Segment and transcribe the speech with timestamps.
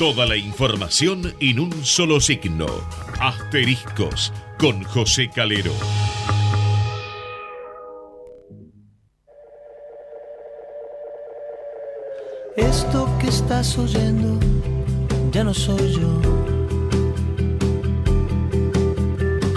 [0.00, 2.64] Toda la información en un solo signo.
[3.20, 5.74] Asteriscos con José Calero.
[12.56, 14.40] Esto que estás oyendo
[15.32, 16.20] ya no soy yo.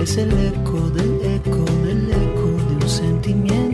[0.01, 3.72] Es el eco del eco del eco de un sentimiento.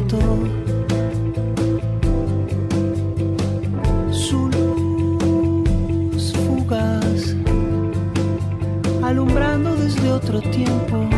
[10.22, 11.10] Otro tiempo.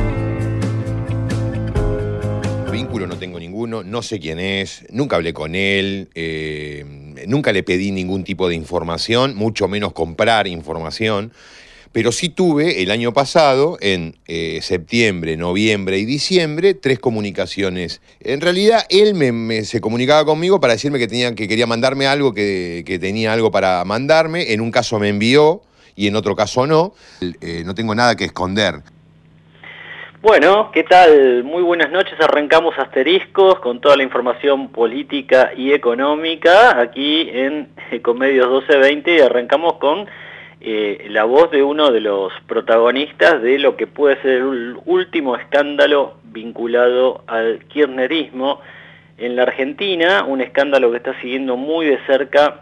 [2.71, 6.09] Vínculo no tengo ninguno, no sé quién es, nunca hablé con él.
[6.13, 6.85] Eh,
[7.27, 11.33] nunca le pedí ningún tipo de información, mucho menos comprar información,
[11.91, 18.01] pero sí tuve el año pasado, en eh, septiembre, noviembre y diciembre, tres comunicaciones.
[18.19, 22.33] En realidad, él me, se comunicaba conmigo para decirme que, tenía, que quería mandarme algo,
[22.33, 24.53] que, tenía algo para mandarme.
[24.53, 25.63] En un caso me envió
[25.95, 26.93] y en otro caso no.
[27.21, 28.75] Eh, no tengo nada que esconder.
[30.21, 31.43] Bueno, ¿qué tal?
[31.43, 32.13] Muy buenas noches.
[32.19, 39.73] Arrancamos asteriscos con toda la información política y económica aquí en Ecomedios 1220 y arrancamos
[39.79, 40.07] con
[40.63, 45.35] eh, la voz de uno de los protagonistas de lo que puede ser el último
[45.35, 48.59] escándalo vinculado al kirchnerismo
[49.17, 52.61] en la Argentina, un escándalo que está siguiendo muy de cerca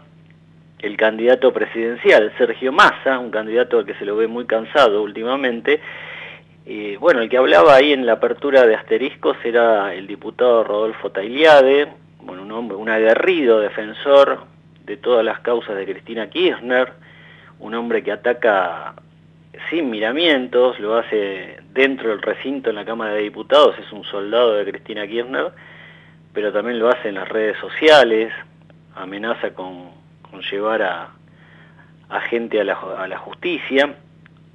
[0.82, 5.80] el candidato presidencial, Sergio Massa, un candidato que se lo ve muy cansado últimamente,
[7.00, 11.88] bueno, el que hablaba ahí en la apertura de asteriscos era el diputado Rodolfo Tailiade,
[12.22, 14.44] bueno, un hombre, un aguerrido defensor
[14.84, 16.92] de todas las causas de Cristina Kirchner,
[17.58, 18.94] un hombre que ataca
[19.68, 24.54] sin miramientos, lo hace dentro del recinto en la Cámara de Diputados, es un soldado
[24.54, 25.50] de Cristina Kirchner,
[26.32, 28.32] pero también lo hace en las redes sociales,
[28.94, 29.90] amenaza con,
[30.50, 31.10] llevar a,
[32.28, 33.96] gente a la justicia.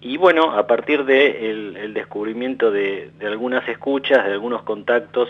[0.02, 5.29] Y bueno, a partir del de el descubrimiento de, algunas escuchas, de algunos contactos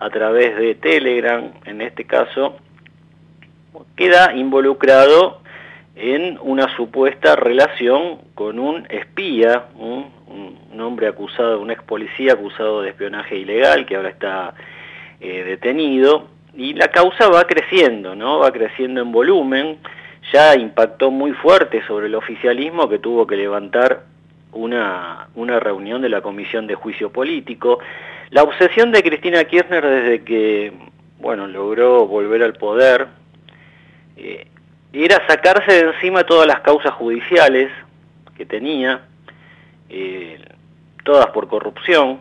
[0.00, 2.56] a través de Telegram, en este caso,
[3.94, 5.40] queda involucrado
[5.94, 10.10] en una supuesta relación con un espía, un,
[10.80, 14.54] hombre acusado, un ex policía acusado de espionaje ilegal que ahora está
[15.20, 18.40] eh, detenido, y la causa va creciendo, ¿no?
[18.40, 19.78] Va creciendo en volumen,
[20.32, 24.02] ya impactó muy fuerte sobre el oficialismo que tuvo que levantar
[24.50, 27.78] una, una reunión de la Comisión de Juicio Político.
[28.30, 30.72] La obsesión de Cristina Kirchner desde que,
[31.20, 33.06] bueno, logró volver al poder,
[34.16, 34.48] eh,
[34.92, 37.70] era sacarse de encima todas las causas judiciales
[38.36, 39.02] que tenía,
[39.88, 40.40] eh,
[41.04, 42.18] todas por corrupción,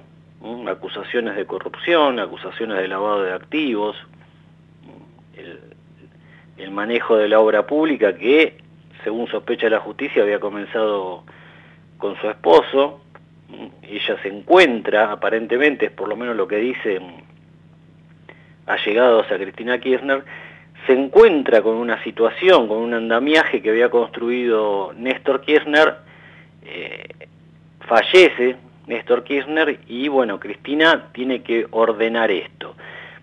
[0.69, 3.97] acusaciones de corrupción, acusaciones de lavado de activos,
[6.57, 8.57] el manejo de la obra pública que,
[9.03, 11.23] según sospecha la justicia, había comenzado
[11.97, 13.01] con su esposo,
[13.81, 17.23] ella se encuentra, aparentemente, es por lo menos lo que dicen
[18.65, 20.23] allegados a Cristina Kirchner,
[20.85, 25.95] se encuentra con una situación, con un andamiaje que había construido Néstor Kirchner,
[26.63, 27.07] eh,
[27.81, 32.75] fallece Néstor Kirchner y bueno, Cristina tiene que ordenar esto.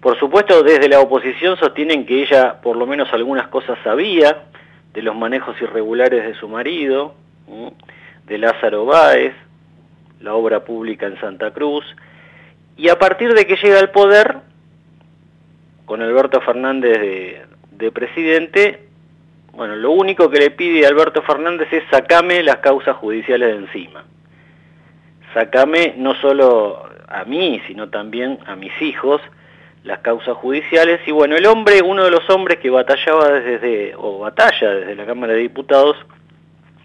[0.04, 4.48] Por supuesto, desde la oposición sostienen que ella por lo menos algunas cosas sabía
[4.92, 7.14] de los manejos irregulares de su marido,
[8.26, 9.32] de Lázaro Báez,
[10.20, 11.86] la obra pública en Santa Cruz,
[12.76, 14.40] y a partir de que llega al poder,
[15.86, 18.86] con Alberto Fernández de, presidente,
[19.52, 23.56] bueno, lo único que le pide a Alberto Fernández es sacame las causas judiciales de
[23.56, 24.04] encima.
[25.32, 29.22] Sacame no solo a mí, sino también a mis hijos,
[29.84, 31.00] las causas judiciales.
[31.06, 35.06] Y bueno, el hombre, uno de los hombres que batallaba desde, o batalla desde la
[35.06, 35.96] Cámara de Diputados,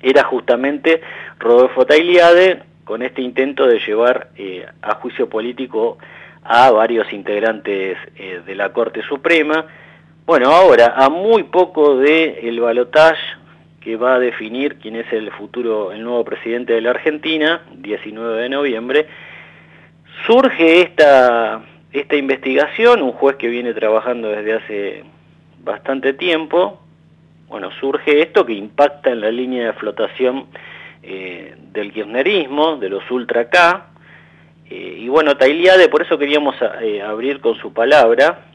[0.01, 1.01] era justamente
[1.39, 5.97] Rodolfo Tailiade con este intento de llevar eh, a juicio político
[6.43, 9.65] a varios integrantes eh, de la Corte Suprema.
[10.25, 13.19] Bueno, ahora, a muy poco del el balotaje
[13.81, 18.41] que va a definir quién es el futuro, el nuevo presidente de la Argentina, 19
[18.41, 19.07] de noviembre,
[20.25, 25.03] surge esta, esta investigación, un juez que viene trabajando desde hace
[25.63, 26.79] bastante tiempo,
[27.47, 30.45] bueno, surge esto que impacta en la línea de flotación
[31.01, 33.87] eh, del kirchnerismo, de los ultra K,
[34.69, 38.45] eh, y bueno, Tailiade, por eso queríamos eh, abrir con su palabra,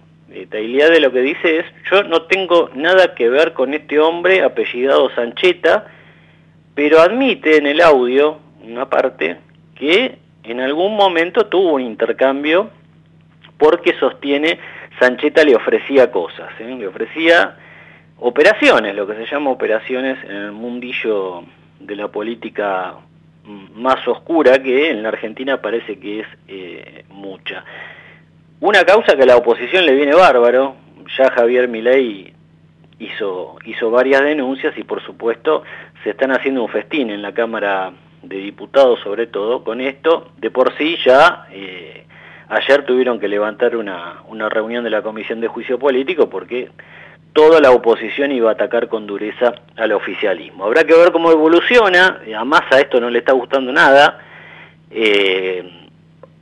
[0.48, 5.10] Tailiade lo que dice es, yo no tengo nada que ver con este hombre apellidado
[5.14, 5.86] Sancheta,
[6.74, 9.36] pero admite en el audio, una parte,
[9.76, 12.70] que en algún momento tuvo un intercambio
[13.64, 14.58] porque sostiene
[15.00, 17.56] Sancheta le ofrecía cosas, le ofrecía
[18.18, 21.44] operaciones, lo que se llama operaciones en el mundillo
[21.80, 22.96] de la política
[23.74, 27.64] más oscura que en la Argentina parece que es eh, mucha.
[28.60, 30.76] Una causa que a la oposición le viene bárbaro,
[31.16, 32.34] ya Javier Milei
[32.98, 35.62] hizo, hizo varias denuncias y por supuesto
[36.02, 40.50] se están haciendo un festín en la Cámara de Diputados sobre todo con esto, de
[40.50, 42.04] por sí ya eh,
[42.54, 46.70] ayer tuvieron que levantar una, una reunión de la Comisión de Juicio Político porque
[47.32, 50.64] toda la oposición iba a atacar con dureza al oficialismo.
[50.64, 54.20] Habrá que ver cómo evoluciona, a Massa esto no le está gustando nada,
[54.90, 55.88] eh,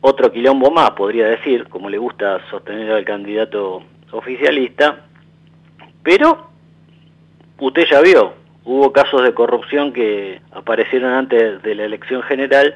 [0.02, 5.06] otro quilombo más podría decir, como le gusta sostener al candidato oficialista,
[6.02, 6.50] pero
[7.58, 12.74] usted ya vio, hubo casos de corrupción que aparecieron antes de la elección general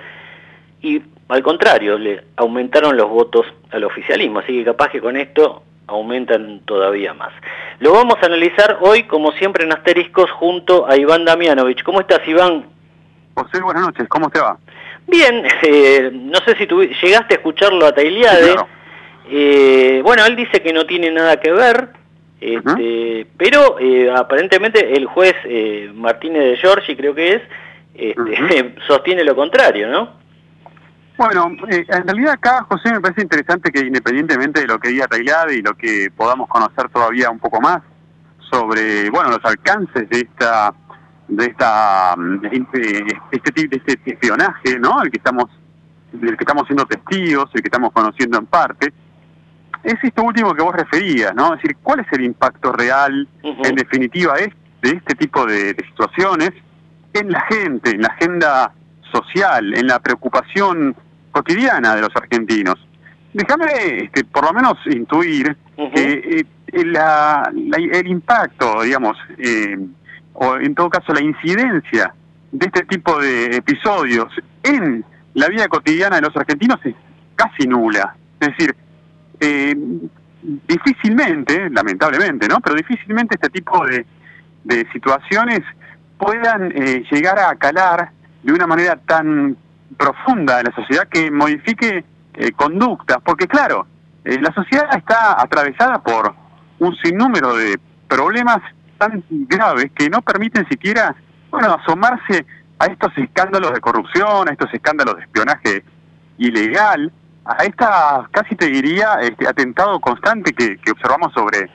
[0.81, 5.62] y al contrario, le aumentaron los votos al oficialismo, así que capaz que con esto
[5.88, 7.32] aumentan todavía más.
[7.81, 11.82] Lo vamos a analizar hoy, como siempre, en asteriscos junto a Iván Damianovich.
[11.82, 12.67] ¿Cómo estás, Iván?
[13.34, 14.08] José, buenas noches.
[14.08, 14.58] ¿Cómo te va?
[15.06, 18.55] Bien, eh, no sé si llegaste a escucharlo a Tailiade.
[19.29, 21.88] Eh, bueno, él dice que no tiene nada que ver,
[22.40, 25.34] este, pero eh, aparentemente el juez
[25.94, 27.43] Martínez de Giorgi, creo que es,
[27.94, 30.25] este, sostiene lo contrario, ¿no?
[31.18, 35.06] Bueno, eh, en realidad acá, José, me parece interesante que independientemente de lo que diga
[35.06, 37.80] Tailade y lo que podamos conocer todavía un poco más
[38.50, 40.74] sobre, bueno, los alcances de esta
[41.28, 42.14] de esta
[42.52, 45.02] este, este tipo de este espionaje, ¿no?
[45.02, 45.46] El que estamos
[46.12, 48.92] del que estamos siendo testigos, el que estamos conociendo en parte,
[49.82, 51.54] es esto último que vos referías, ¿no?
[51.54, 54.52] Es decir, ¿cuál es el impacto real, en definitiva, de
[54.82, 56.50] este tipo de situaciones
[57.12, 58.72] en la gente, en la agenda
[59.12, 60.94] social, en la preocupación
[61.36, 62.76] cotidiana de los argentinos.
[63.34, 65.54] Déjame, este, por lo menos, intuir
[65.94, 69.76] que eh, la, el impacto, digamos, eh,
[70.32, 72.14] o en todo caso la incidencia
[72.52, 75.04] de este tipo de episodios en
[75.34, 76.94] la vida cotidiana de los argentinos es
[77.34, 78.16] casi nula.
[78.40, 78.74] Es decir,
[79.40, 79.74] eh,
[80.66, 82.60] difícilmente, lamentablemente, ¿no?
[82.60, 84.06] Pero difícilmente este tipo de,
[84.64, 85.60] de situaciones
[86.16, 86.70] puedan
[87.10, 88.10] llegar a calar
[88.42, 89.54] de una manera tan
[89.96, 92.04] profunda en la sociedad que modifique
[92.34, 93.87] eh, conductas, porque claro,
[94.25, 96.34] eh, la sociedad está atravesada por
[96.78, 97.78] un sinnúmero de
[98.08, 98.58] problemas
[98.98, 101.14] tan graves que no permiten siquiera,
[101.50, 102.44] bueno, asomarse
[102.78, 105.84] a estos escándalos de corrupción, a estos escándalos de espionaje
[106.38, 107.10] ilegal,
[107.44, 111.70] a esta, casi te diría, este atentado constante que, observamos sobre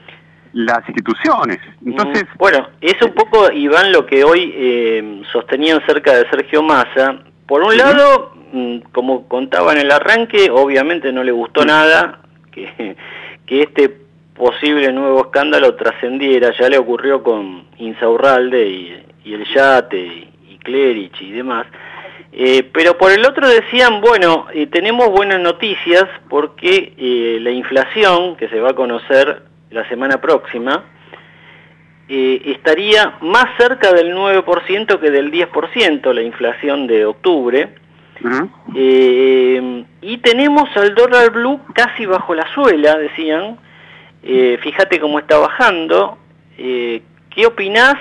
[0.53, 1.59] las instituciones.
[1.85, 7.23] Entonces, bueno, es un poco, Iván, lo que hoy eh, sostenían cerca de Sergio Massa,
[7.51, 12.95] por un lado, mm, como contaba en el arranque, obviamente no le gustó nada que,
[13.45, 13.94] que este
[14.33, 21.31] posible nuevo escándalo trascendiera, ya le ocurrió con Insaurralde y, el Yate y, Clerich y
[21.33, 21.68] demás,
[22.31, 28.38] eh, pero por el otro decían, bueno, eh, tenemos buenas noticias porque eh, la inflación,
[28.38, 30.86] que se va a conocer la semana próxima,
[32.13, 37.69] eh, estaría más cerca del 9% que del 10%, la inflación de octubre.
[38.75, 43.57] Eh, y tenemos al dólar blue casi bajo la suela, decían.
[44.23, 46.17] Eh, fíjate cómo está bajando.
[46.57, 47.95] ¿Qué opinás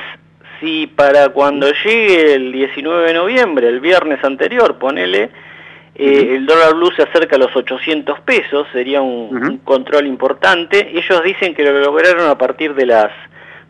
[0.58, 5.30] si para cuando llegue el 19 de noviembre, el viernes anterior, ponele,
[5.94, 10.98] el dólar blue se acerca a los 800 pesos, sería un, control importante.
[10.98, 13.12] Ellos dicen que lo lograron a partir de las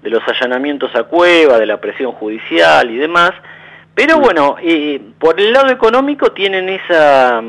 [0.02, 3.32] de los allanamientos a cueva, de la presión judicial y demás,
[3.94, 7.42] pero bueno, eh, por el lado económico tienen esa,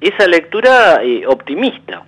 [0.00, 2.02] esa lectura eh, optimista.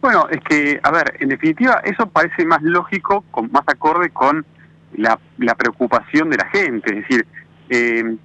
[0.00, 4.46] Bueno, es que, a ver, en definitiva, eso parece más lógico, con, más acorde con
[4.94, 6.90] la, la preocupación de la gente.
[6.90, 7.26] Es decir,
[7.68, 8.16] eh,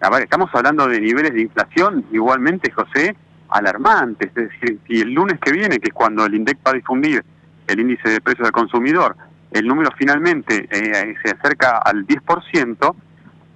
[0.00, 3.14] a ver, estamos hablando de niveles de inflación igualmente, José,
[3.50, 4.30] alarmantes.
[4.34, 7.22] Es decir, si el lunes que viene, que es cuando el INDEC va a difundir
[7.66, 9.16] el índice de precios del consumidor,
[9.52, 12.94] el número finalmente eh, se acerca al 10%,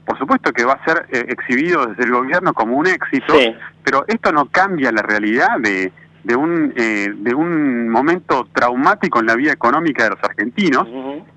[0.05, 3.35] por supuesto que va a ser eh, exhibido desde el gobierno como un éxito,
[3.83, 9.27] pero esto no cambia la realidad de, de, un, eh, de un momento traumático en
[9.27, 10.87] la vida económica de los argentinos,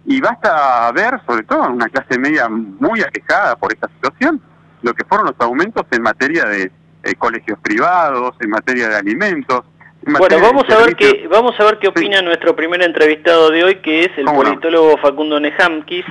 [0.06, 4.42] y basta ver, sobre todo en una clase media muy aquejada por esta situación,
[4.82, 6.72] lo que fueron los aumentos en materia de
[7.18, 9.64] colegios privados, en materia de alimentos,
[10.02, 13.76] bueno, vamos a ver qué vamos a ver qué opina nuestro primer entrevistado de hoy,
[13.76, 16.06] que es el politólogo Facundo Nejamkis,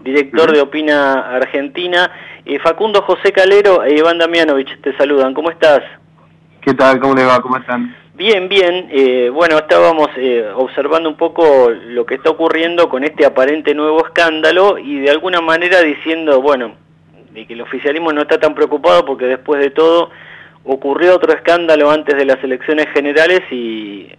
[0.00, 2.10] director de Opina Argentina.
[2.44, 5.34] Eh, Facundo José Calero e Iván Damianovich te saludan.
[5.34, 5.80] ¿Cómo estás?
[6.60, 6.98] ¿Qué tal?
[7.00, 7.40] ¿Cómo le va?
[7.40, 7.94] ¿Cómo están?
[8.14, 8.88] Bien, bien.
[8.90, 14.06] Eh, bueno, estábamos eh, observando un poco lo que está ocurriendo con este aparente nuevo
[14.06, 16.76] escándalo y de alguna manera diciendo, bueno,
[17.32, 20.10] de que el oficialismo no está tan preocupado porque después de todo
[20.64, 24.10] ocurrió otro escándalo antes de las elecciones generales y,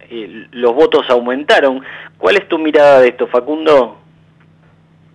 [0.51, 1.81] los votos aumentaron.
[2.17, 3.97] ¿Cuál es tu mirada de esto, Facundo?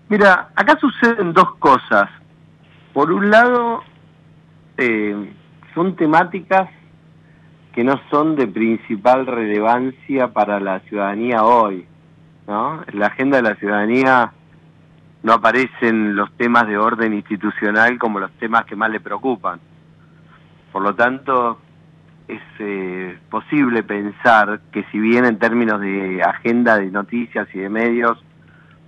[0.08, 2.10] Mira, acá suceden dos cosas.
[2.92, 3.82] Por un lado,
[4.76, 5.32] eh,
[5.74, 6.68] son temáticas
[7.72, 11.86] que no son de principal relevancia para la ciudadanía hoy.
[12.46, 12.82] ¿no?
[12.86, 14.32] En la agenda de la ciudadanía
[15.22, 19.60] no aparecen los temas de orden institucional como los temas que más le preocupan.
[20.72, 21.58] Por lo tanto,
[22.28, 27.68] es eh, posible pensar que si bien en términos de agenda de noticias y de
[27.68, 28.22] medios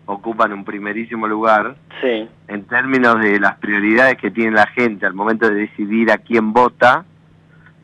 [0.06, 1.76] ocupan un primerísimo lugar,
[2.48, 6.52] en términos de las prioridades que tiene la gente al momento de decidir a quién
[6.52, 7.04] vota,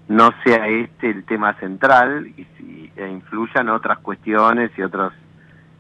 [0.09, 5.13] no sea este el tema central y si e influyan otras cuestiones y otros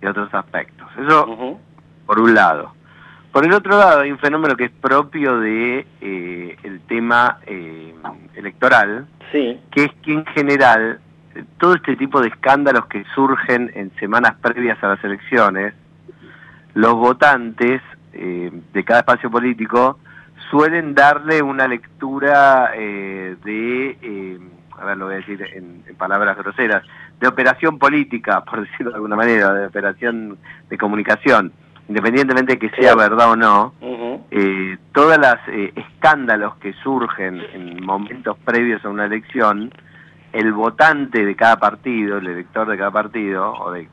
[0.01, 0.89] y otros aspectos.
[0.97, 1.59] Eso
[2.07, 2.73] por un lado.
[3.33, 7.95] Por el otro lado hay un fenómeno que es propio de eh, el tema eh,
[8.35, 9.61] electoral, sí.
[9.71, 11.01] que es que en general
[11.59, 15.75] todo este tipo de escándalos que surgen en semanas previas a las elecciones,
[16.75, 17.83] los votantes
[18.13, 19.99] eh, de cada espacio político
[20.51, 24.39] suelen darle una lectura eh, de, eh,
[24.79, 26.85] a ver, lo voy a decir en, palabras groseras,
[27.21, 31.53] de operación política, por decirlo de alguna manera, de operación de comunicación,
[31.89, 33.75] independientemente de que sea verdad o no,
[34.31, 35.37] eh, todos los
[35.75, 39.73] escándalos que surgen en momentos previos a una elección,
[40.33, 43.89] el votante de cada partido, el elector de cada partido, o el,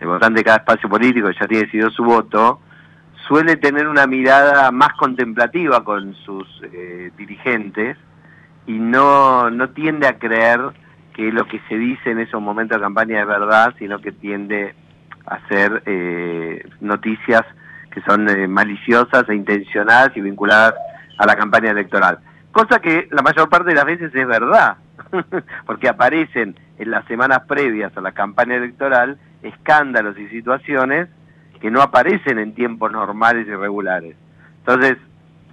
[0.00, 2.60] el votante de cada espacio político ya tiene decidido su voto,
[3.28, 7.96] suele tener una mirada más contemplativa con sus eh, dirigentes
[8.66, 10.60] y no, no tiende a creer
[11.14, 14.74] que lo que se dice en esos momentos de campaña es verdad, sino que tiende
[15.30, 17.42] a ser eh, noticias
[17.90, 20.74] que son eh, maliciosas e intencionadas y vinculadas
[21.18, 22.18] a la campaña electoral.
[22.52, 24.76] Cosa que la mayor parte de las veces es verdad,
[25.66, 31.08] porque aparecen en las semanas previas a la campaña electoral escándalos y situaciones
[31.60, 34.16] que no aparecen en tiempos normales y regulares.
[34.58, 34.96] Entonces,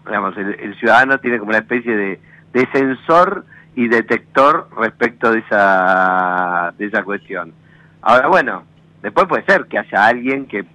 [0.06, 2.20] digamos, el, ciudadano tiene como una especie de,
[2.54, 7.54] de, sensor y detector respecto de esa, de esa cuestión.
[8.02, 8.64] Ahora, bueno,
[9.02, 10.66] después puede ser que haya alguien que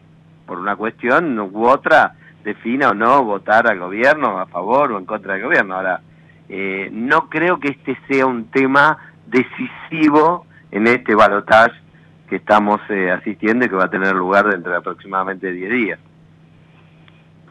[0.46, 2.14] por una cuestión u otra
[2.44, 5.76] defina o no votar al gobierno a favor o en contra del gobierno.
[5.76, 6.00] Ahora,
[6.48, 11.82] eh, no creo que este sea un tema decisivo en este balotaje
[12.28, 15.98] que estamos eh, asistiendo y que va a tener lugar dentro de aproximadamente 10 días.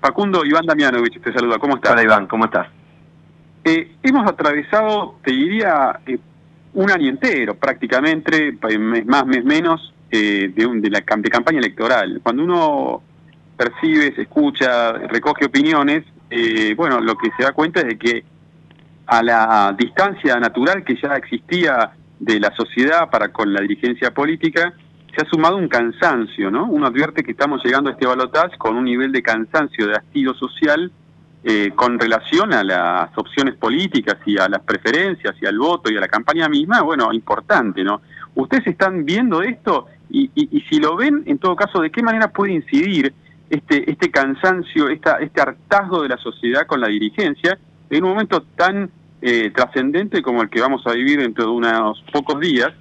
[0.02, 1.92] Facundo, Iván Damianovich te saluda, ¿cómo estás?
[1.92, 2.68] Hola Iván, ¿cómo estás?
[3.64, 6.18] Eh, hemos atravesado, te diría, eh,
[6.74, 12.20] un año entero prácticamente, mes más, mes menos, de, un, de la de campaña electoral.
[12.22, 13.02] Cuando uno
[13.56, 16.04] percibe, se escucha, recoge opiniones,
[16.76, 18.24] bueno, lo que se da cuenta es de que
[19.08, 24.74] a la distancia natural que ya existía de la sociedad para con la dirigencia política,
[25.16, 26.66] se ha sumado un cansancio, ¿no?
[26.66, 30.34] Uno advierte que estamos llegando a este balotaje con un nivel de cansancio, de hastío
[30.36, 30.92] social,
[31.44, 35.98] eh, con relación a las opciones políticas y a las preferencias y al voto y
[35.98, 38.02] a la campaña misma, bueno, importante, ¿no?
[38.36, 39.88] ¿Ustedes están viendo esto?
[40.10, 43.14] Y, y, si lo ven, en todo caso, ¿de qué manera puede incidir
[43.50, 47.58] este, este cansancio, esta, este hartazgo de la sociedad con la dirigencia
[47.90, 48.90] en un momento tan
[49.22, 52.72] eh, trascendente como el que vamos a vivir dentro de unos pocos días,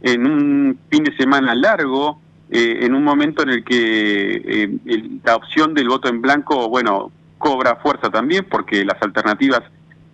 [0.00, 5.36] en un fin de semana largo, eh, en un momento en el que eh, la
[5.36, 9.62] opción del voto en blanco, bueno, cobra fuerza también, porque las alternativas,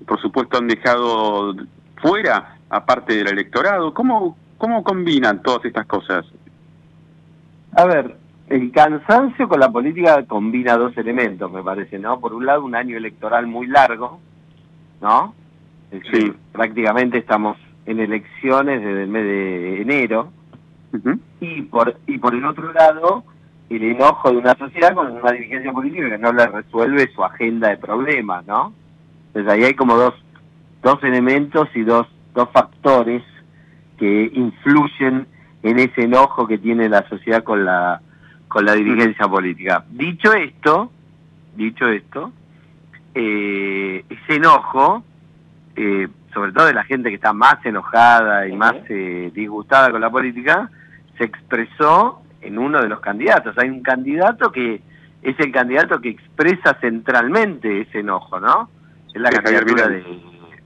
[0.06, 1.54] por supuesto, han dejado
[1.96, 3.92] fuera, aparte del electorado.
[3.94, 6.25] ¿Cómo, cómo combinan todas estas cosas?
[7.73, 8.16] A ver,
[8.49, 12.18] el cansancio con la política combina dos elementos, me parece, ¿no?
[12.18, 14.21] Por un lado, un año electoral muy largo,
[15.02, 15.35] ¿no?
[16.11, 16.33] sí.
[16.50, 20.30] prácticamente estamos en elecciones desde el mes de enero.
[21.40, 23.23] y, por, y por el otro lado,
[23.68, 27.68] el enojo de una sociedad con una dirigencia política que no le resuelve su agenda
[27.68, 28.73] de problemas, ¿no?
[29.26, 30.14] Entonces ahí hay como dos,
[30.83, 33.23] dos elementos y dos, dos factores
[33.98, 35.26] que influyen
[35.62, 38.00] en ese enojo que tiene la sociedad con la
[38.48, 39.84] con la dirigencia política.
[39.90, 40.92] Dicho esto,
[41.56, 42.32] dicho esto,
[43.14, 45.02] eh, ese enojo
[45.76, 50.00] eh, sobre todo de la gente que está más enojada y más eh, disgustada con
[50.00, 50.68] la política,
[51.16, 53.56] se expresó en uno de los candidatos.
[53.56, 54.82] Hay un candidato que
[55.22, 58.68] es el candidato que expresa centralmente ese enojo, ¿no?
[59.14, 60.04] Es la candidatura de,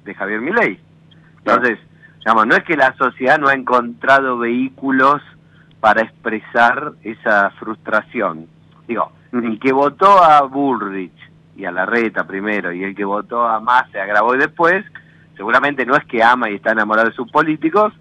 [0.04, 0.80] de, Javier Milei.
[1.38, 1.78] Entonces,
[2.18, 5.22] digamos, no es que la sociedad no ha encontrado vehículos
[5.80, 8.46] para expresar esa frustración.
[8.86, 11.12] Digo, el que votó a Bullrich
[11.56, 14.84] y a Larreta primero y el que votó a Massa agravó y después,
[15.36, 17.92] seguramente no es que ama y está enamorado de sus políticos,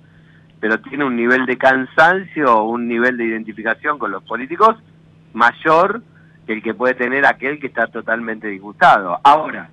[0.60, 4.76] pero tiene un nivel de cansancio o un nivel de identificación con los políticos
[5.34, 6.02] mayor
[6.46, 9.20] que el que puede tener aquel que está totalmente disgustado.
[9.24, 9.70] Ahora,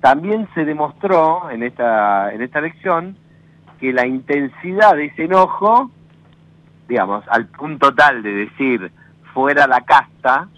[0.00, 3.16] también se demostró en esta, en esta elección
[3.80, 5.90] que la intensidad de ese enojo,
[6.88, 8.92] digamos, al punto tal de decir
[9.32, 10.48] fuera la casta,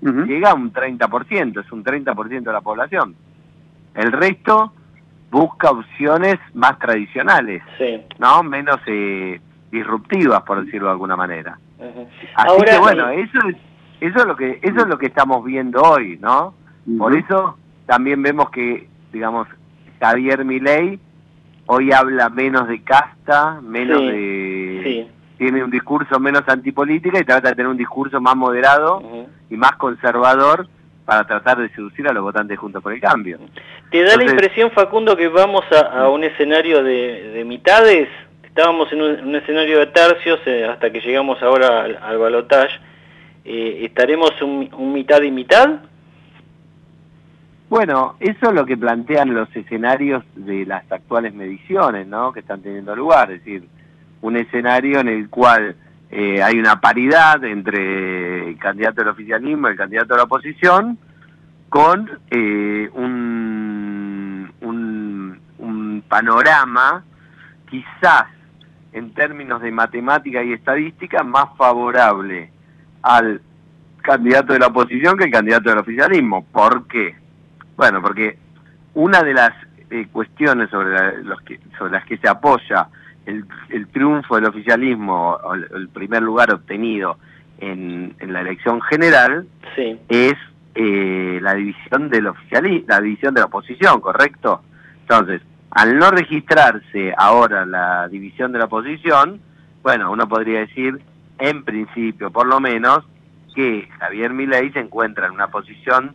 [0.00, 3.14] llega a un 30%, es un 30% de la población.
[3.94, 4.72] El resto
[5.30, 7.62] busca opciones más tradicionales,
[8.18, 8.42] ¿no?
[8.42, 9.40] Menos eh,
[9.70, 11.58] disruptivas, por decirlo de alguna manera.
[12.34, 13.56] Así que bueno, eso es
[14.00, 16.54] eso es lo que eso es lo que estamos viendo hoy, ¿no?
[16.98, 19.48] Por eso también vemos que, digamos,
[20.00, 21.00] Javier Milei
[21.66, 27.56] hoy habla menos de casta, menos de tiene un discurso menos antipolítica y trata de
[27.56, 29.02] tener un discurso más moderado
[29.50, 30.68] y más conservador
[31.04, 33.38] para tratar de seducir a los votantes juntos por el cambio.
[33.90, 38.08] ¿Te da la impresión, Facundo, que vamos a, un escenario de, mitades?
[38.42, 42.78] Estábamos en un, escenario de tercios eh, hasta que llegamos ahora al, al balotaje.
[43.44, 45.80] Eh, ¿Estaremos un, mitad y mitad?
[47.74, 52.32] Bueno, eso es lo que plantean los escenarios de las actuales mediciones, ¿no?
[52.32, 53.68] Que están teniendo lugar, es decir,
[54.20, 55.74] un escenario en el cual
[56.08, 60.98] eh, hay una paridad entre el candidato del oficialismo y el candidato de la oposición,
[61.68, 67.02] con eh, un, un, un panorama
[67.68, 68.26] quizás
[68.92, 72.52] en términos de matemática y estadística más favorable
[73.02, 73.42] al
[74.00, 76.44] candidato de la oposición que el candidato del oficialismo.
[76.52, 77.23] ¿Por qué?
[77.76, 78.38] Bueno, porque
[78.94, 79.52] una de las
[79.90, 82.88] eh, cuestiones sobre, los que, sobre las que se apoya
[83.26, 83.46] el,
[83.88, 87.18] triunfo del oficialismo, o el, primer lugar obtenido
[87.58, 89.46] en, la elección general,
[90.08, 90.34] es
[90.74, 94.62] eh, la división del oficialismo, la división de la oposición, ¿correcto?
[95.00, 95.40] Entonces,
[95.70, 99.40] al no registrarse ahora la división de la oposición,
[99.82, 101.00] bueno, uno podría decir
[101.38, 103.04] en principio por lo menos,
[103.54, 106.14] que Javier Milei se encuentra en una posición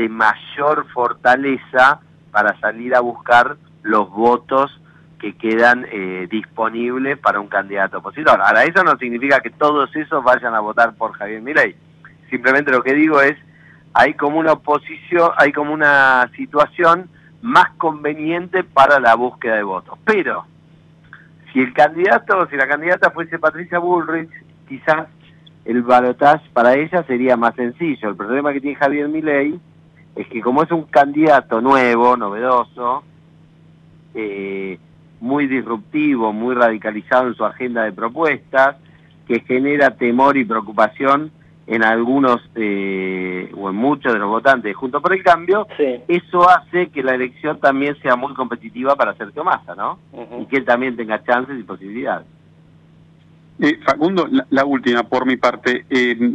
[0.00, 4.80] de mayor fortaleza para salir a buscar los votos
[5.18, 8.40] que quedan eh, disponibles para un candidato opositor.
[8.40, 11.76] Ahora, eso no significa que todos esos vayan a votar por Javier Milei.
[12.30, 13.36] Simplemente lo que digo es,
[13.92, 17.10] hay como una oposición, hay como una situación
[17.42, 19.98] más conveniente para la búsqueda de votos.
[20.06, 20.46] Pero,
[21.52, 24.30] si el candidato, si la candidata fuese Patricia Bullrich,
[24.66, 25.08] quizás
[25.66, 28.08] el balotaje para ella sería más sencillo.
[28.08, 29.60] El problema que tiene Javier Milei
[30.16, 33.04] es que como es un candidato nuevo, novedoso,
[34.14, 34.78] eh,
[35.20, 38.76] muy disruptivo, muy radicalizado en su agenda de propuestas,
[39.26, 41.30] que genera temor y preocupación
[41.66, 45.68] en algunos eh, o en muchos de los votantes Junto por el Cambio,
[46.08, 50.00] eso hace que la elección también sea muy competitiva para Sergio Massa, ¿no?
[50.40, 52.26] Y que él también tenga chances y posibilidades.
[53.60, 55.84] Eh, Facundo, la, última por mi parte.
[55.90, 56.32] Eh,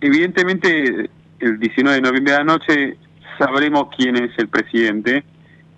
[0.00, 2.96] evidentemente, el 19 de noviembre de la noche
[3.42, 5.24] sabremos quién es el presidente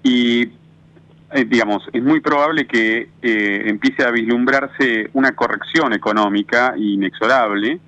[0.02, 0.42] y,
[1.32, 7.80] eh, digamos, es muy probable que empiece a vislumbrarse una corrección económica inexorable,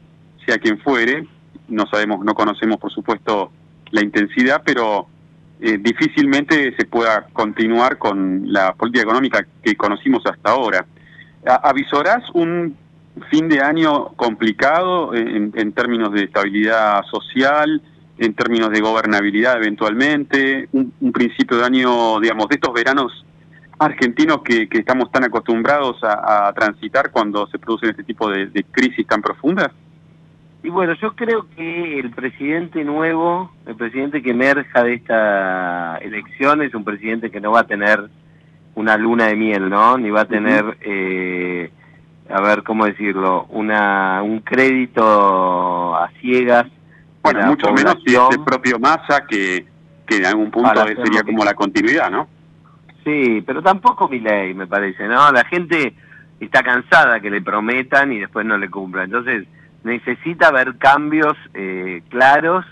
[0.47, 1.27] sea quien fuere.
[1.69, 3.53] No sabemos, no conocemos, por supuesto,
[3.91, 5.09] la intensidad, pero
[5.59, 10.85] difícilmente se pueda continuar con la política económica que conocimos hasta ahora.
[11.45, 12.77] ¿Avisorás un
[13.31, 17.83] fin de año complicado en, términos de estabilidad social,
[18.19, 23.25] en términos de gobernabilidad eventualmente, un, principio de año, digamos, de estos veranos
[23.79, 29.21] argentinos que, estamos tan acostumbrados a, transitar cuando se producen este tipo de, crisis tan
[29.21, 29.71] profundas?
[30.63, 36.63] Y bueno, yo creo que el presidente nuevo, el presidente que emerja de esta elección
[36.63, 38.09] es un presidente que no va a tener
[38.75, 39.97] una luna de miel, ¿no?
[39.97, 41.71] Ni va a tener eh,
[42.29, 46.67] a ver cómo decirlo, una un crédito a ciegas.
[47.33, 49.67] Bueno, mucho menos si es el propio Massa, que,
[50.07, 52.29] que en algún punto sería como la continuidad, ¿no?
[53.05, 55.31] Sí, pero tampoco mi ley, me parece, ¿no?
[55.31, 55.95] La gente
[56.41, 59.07] está cansada que le prometan y después no le cumplan.
[59.07, 59.47] Entonces,
[59.85, 62.65] necesita ver cambios eh, claros,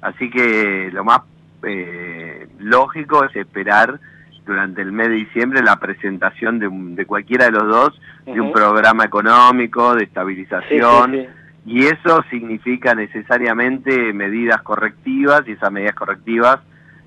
[0.00, 1.20] así que lo más
[1.64, 3.98] eh, lógico es esperar
[4.46, 8.52] durante el mes de diciembre la presentación de, de cualquiera de los dos de un
[8.52, 11.26] programa económico, de estabilización,
[11.64, 16.60] y eso significa necesariamente medidas correctivas, y esas medidas correctivas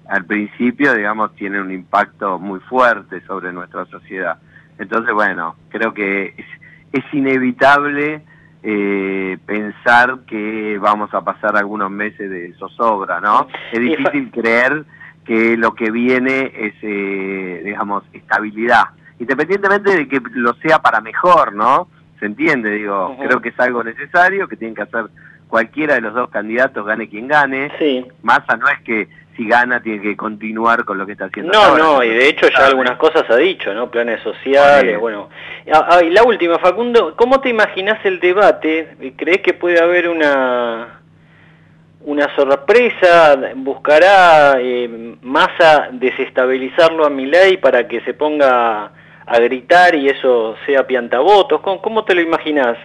[0.10, 4.38] al principio, digamos, tienen un impacto muy fuerte sobre nuestra sociedad.
[4.80, 6.46] Entonces, bueno, creo que es,
[6.94, 8.22] es inevitable
[8.64, 13.48] eh, pensar que vamos a pasar algunos meses de zozobra, ¿no?
[13.72, 14.86] Es difícil creer
[15.26, 18.86] que lo que viene es, eh, digamos, estabilidad,
[19.20, 21.90] independientemente de que lo sea para mejor, ¿no?
[22.20, 25.06] Se entiende, digo, creo que es algo necesario, que tienen que hacer
[25.48, 27.72] cualquiera de los dos candidatos, gane quien gane.
[27.80, 28.06] Sí.
[28.24, 31.54] Massa no es que si gana tiene que continuar con lo que está haciendo.
[31.54, 32.06] No, hasta no, ahora.
[32.08, 33.90] y de hecho ya algunas cosas ha dicho, ¿no?
[33.92, 35.00] Planes sociales, Sí.
[35.00, 35.30] bueno.
[35.72, 39.14] Ah, ah, y la última, Facundo, ¿cómo te imaginas el debate?
[39.16, 41.00] ¿Crees que puede haber una
[42.02, 43.38] una sorpresa?
[43.58, 48.92] ¿Buscará eh, Massa desestabilizarlo a Milei para que se ponga
[49.28, 51.62] a gritar y eso sea piantavotos?
[51.62, 52.78] ¿Cómo, cómo te lo imaginas?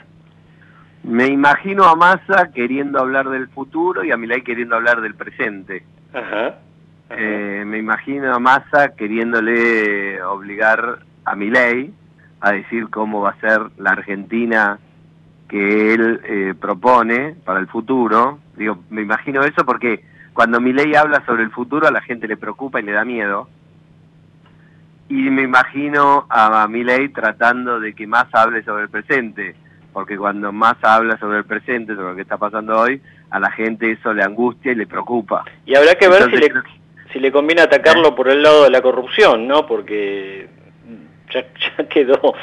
[1.05, 5.85] Me imagino a Massa queriendo hablar del futuro y a Milei queriendo hablar del presente.
[6.13, 6.47] Ajá.
[6.47, 6.55] ajá.
[7.11, 11.93] Eh, me imagino a Massa queriéndole obligar a Milei
[12.41, 14.79] a decir cómo va a ser la Argentina
[15.49, 18.39] que él eh, propone para el futuro.
[18.57, 22.37] Digo, me imagino eso porque cuando Milei habla sobre el futuro a la gente le
[22.37, 23.49] preocupa y le da miedo.
[25.12, 29.55] Y me imagino a Milei tratando de que Massa hable sobre el presente,
[29.92, 32.98] porque cuando Massa habla sobre el presente, sobre lo que está pasando hoy,
[33.29, 35.44] a la gente eso le angustia y le preocupa.
[35.66, 36.51] Y habrá que ver si le,
[37.12, 39.66] si le conviene atacarlo por el lado de la corrupción, ¿no?
[39.66, 40.48] Porque
[41.31, 42.35] ya, ya quedó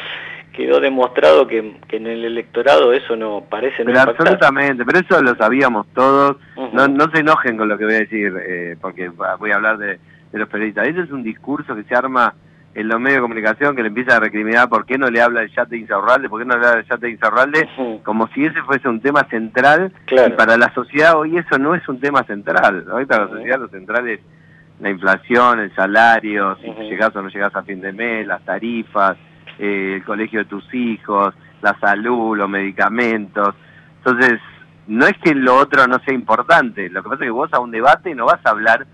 [0.54, 4.28] quedó demostrado que, que en el electorado eso no parece no Pero impactar.
[4.28, 6.38] absolutamente, pero eso lo sabíamos todos.
[6.72, 9.80] No, no se enojen con lo que voy a decir, eh, porque voy a hablar
[9.80, 9.98] de,
[10.32, 10.88] de los periodistas.
[10.88, 12.36] Ese es un discurso que se arma
[12.76, 15.42] en los medios de comunicación que le empieza a recriminar por qué no le habla
[15.42, 17.70] del yate de Insaurralde, por qué no le habla del yate de Insaurralde,
[18.04, 19.92] como si ese fuese un tema central.
[20.06, 20.34] Claro.
[20.34, 22.86] Y para la sociedad hoy eso no es un tema central.
[22.92, 24.20] Hoy para la sociedad lo central es
[24.80, 26.82] la inflación, el salario, si Ujú.
[26.84, 29.18] llegás o no llegás a fin de mes, las tarifas,
[29.58, 33.56] eh, el colegio de tus hijos, la salud, los medicamentos.
[33.98, 34.40] Entonces,
[34.88, 37.60] no es que lo otro no sea importante, lo que pasa es que vos a
[37.60, 38.88] un debate no vas a hablar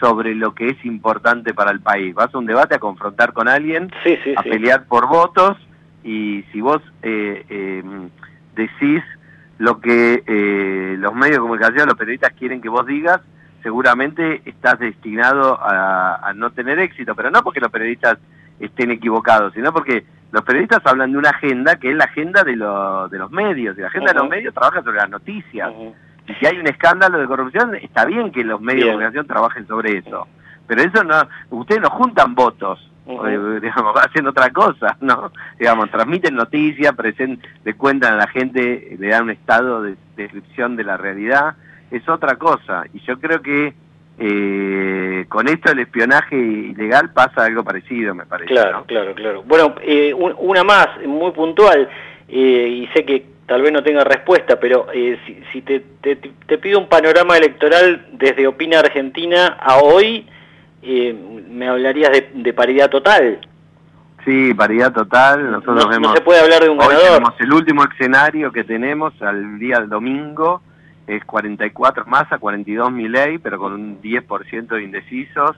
[0.00, 3.48] sobre lo que es importante para el país, vas a un debate a confrontar con
[3.48, 4.48] alguien, Sí, sí, a sí.
[4.48, 5.56] pelear por votos
[6.02, 7.82] y si vos eh, eh,
[8.56, 9.02] decís
[9.58, 13.20] lo que eh, los medios de comunicación, los periodistas quieren que vos digas,
[13.62, 18.16] seguramente estás destinado a, a no tener éxito, pero no porque los periodistas
[18.58, 22.56] estén equivocados, sino porque los periodistas hablan de una agenda que es la agenda de,
[22.56, 25.70] lo- de los medios, y la agenda de los medios trabaja sobre las noticias.
[26.30, 28.86] Y si hay un escándalo de corrupción, está bien que los medios Bien.
[28.88, 30.26] de comunicación trabajen sobre eso.
[30.66, 35.32] Pero eso no, ustedes no juntan votos, eh, digamos, hacen otra cosa, ¿no?
[35.58, 40.76] Digamos, transmiten noticias, present, le cuentan a la gente, le dan un estado de descripción
[40.76, 41.54] de la realidad,
[41.90, 42.84] es otra cosa.
[42.94, 43.74] Y yo creo que
[44.22, 48.52] eh, con esto el espionaje ilegal pasa algo parecido, me parece.
[48.52, 48.84] Claro, ¿no?
[48.84, 49.42] claro, claro.
[49.44, 51.88] Bueno, eh, un- una más, muy puntual,
[52.28, 56.14] eh, y sé que tal vez no tenga respuesta, pero eh, si, si te, te,
[56.14, 60.24] te pido un panorama electoral desde Opina Argentina a hoy,
[60.82, 61.12] eh,
[61.50, 63.40] me hablarías de, de paridad total.
[64.24, 65.50] Sí, paridad total.
[65.50, 66.12] Nosotros No, no vemos.
[66.14, 67.08] se puede hablar de un Hoy ganador.
[67.08, 70.62] tenemos el último escenario que tenemos al día del domingo,
[71.08, 75.56] es 44 Massa, 42 Milei, pero con un 10% de indecisos.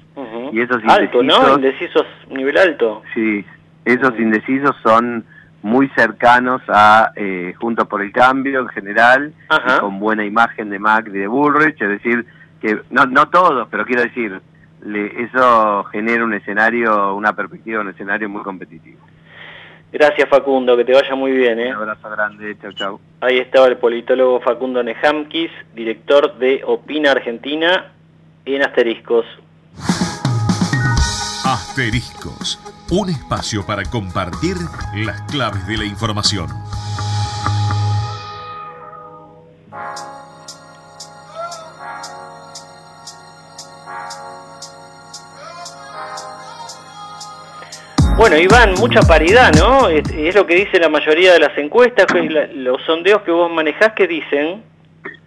[0.50, 1.35] Y esos Alto, ¿no?
[1.35, 3.02] indecisos- Indecisos, nivel alto.
[3.12, 3.44] Sí,
[3.85, 5.26] esos indecisos son
[5.62, 10.79] muy cercanos a eh, Juntos por el Cambio en general, y con buena imagen de
[10.79, 12.27] Macri y de Bullrich, es decir,
[12.61, 14.40] que no, no todos, pero quiero decir,
[14.85, 18.98] le- eso genera un escenario, una perspectiva, un escenario muy competitivo.
[19.92, 21.61] Gracias Facundo, que te vaya muy bien.
[21.61, 21.68] ¿eh?
[21.68, 23.01] Un abrazo grande, chau chau.
[23.20, 27.92] Ahí estaba el politólogo Facundo Nejamquis, director de Opina Argentina
[28.46, 29.27] en Asteriscos.
[31.44, 32.59] Asteriscos,
[32.90, 34.57] un espacio para compartir
[34.95, 36.49] las claves de la información.
[48.16, 49.88] Bueno, Iván, mucha paridad, ¿no?
[49.88, 53.31] Es, es lo que dice la mayoría de las encuestas, que la- los sondeos que
[53.31, 54.62] vos manejás, que dicen?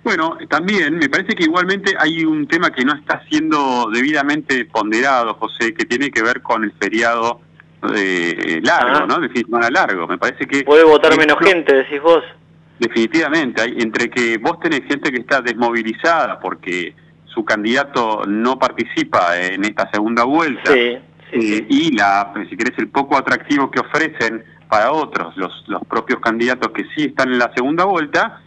[0.04, 5.34] Bueno, también me parece que igualmente hay un tema que no está siendo debidamente ponderado,
[5.34, 7.41] José, que tiene que ver con el feriado
[7.95, 9.06] eh, largo.
[9.08, 9.19] ¿no?
[9.19, 10.08] De fin de semana largo.
[10.08, 10.63] Me parece que...
[10.63, 12.24] Puede votar esto- menos gente, decís vos.
[12.80, 16.93] Definitivamente, hay, entre que vos tenés gente que está desmovilizada porque
[17.26, 20.98] su candidato no participa en esta segunda vuelta Sí,
[21.32, 21.65] sí, eh, sí.
[21.69, 26.71] y la, si querés, el poco atractivo que ofrecen para otros, los, los propios candidatos
[26.74, 28.41] que sí están en la segunda vuelta,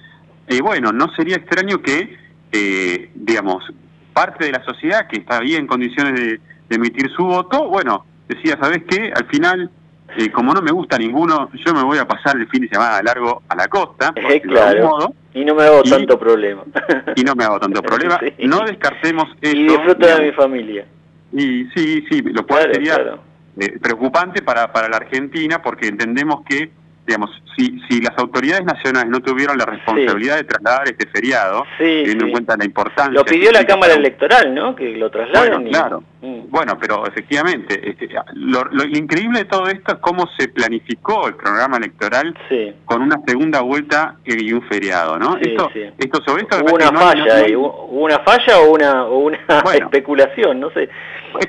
[0.47, 2.19] eh, bueno, no sería extraño que,
[2.53, 3.65] eh, digamos,
[4.13, 6.27] parte de la sociedad que está bien en condiciones de,
[6.69, 9.13] de emitir su voto, bueno, decía, ¿sabes qué?
[9.15, 9.71] Al final
[10.17, 13.03] eh, como no me gusta ninguno, yo me voy a pasar el fin de semana
[13.03, 14.89] largo a la costa, por decirlo de algún claro.
[14.97, 16.63] modo, Y no me hago Y- tanto problema.
[17.15, 18.19] y no me hago tanto problema.
[18.21, 18.47] Sí.
[18.47, 19.57] No descartemos eso.
[19.57, 20.87] y disfruto de mi familia.
[21.33, 23.19] Y sí, sí, lo cual Claro, sería claro.
[23.61, 26.71] eh, preocupante para, para la Argentina porque entendemos que,
[27.09, 31.85] digamos, si, si las autoridades nacionales no tuvieron la responsabilidad de trasladar este feriado, Sí,
[32.05, 32.29] teniendo sí.
[32.29, 33.13] en cuenta la importancia...
[33.13, 34.77] Lo pidió la Cámara para Electoral, ¿no?
[34.77, 35.51] Que lo trasladen.
[35.55, 36.03] Bueno, y- claro.
[36.21, 36.51] Mm.
[36.51, 41.35] Bueno, pero efectivamente, este, lo, lo increíble de todo esto es cómo se planificó el
[41.37, 42.37] programa electoral
[42.85, 45.35] con una segunda vuelta y un feriado, ¿no?
[45.43, 45.83] Sí, esto, sí.
[45.97, 48.73] esto sobre esto Hubo una no falla no hay- ahí, hubo hubo una falla o
[48.75, 49.87] una, o una Bueno.
[49.87, 50.89] especulación, no sé.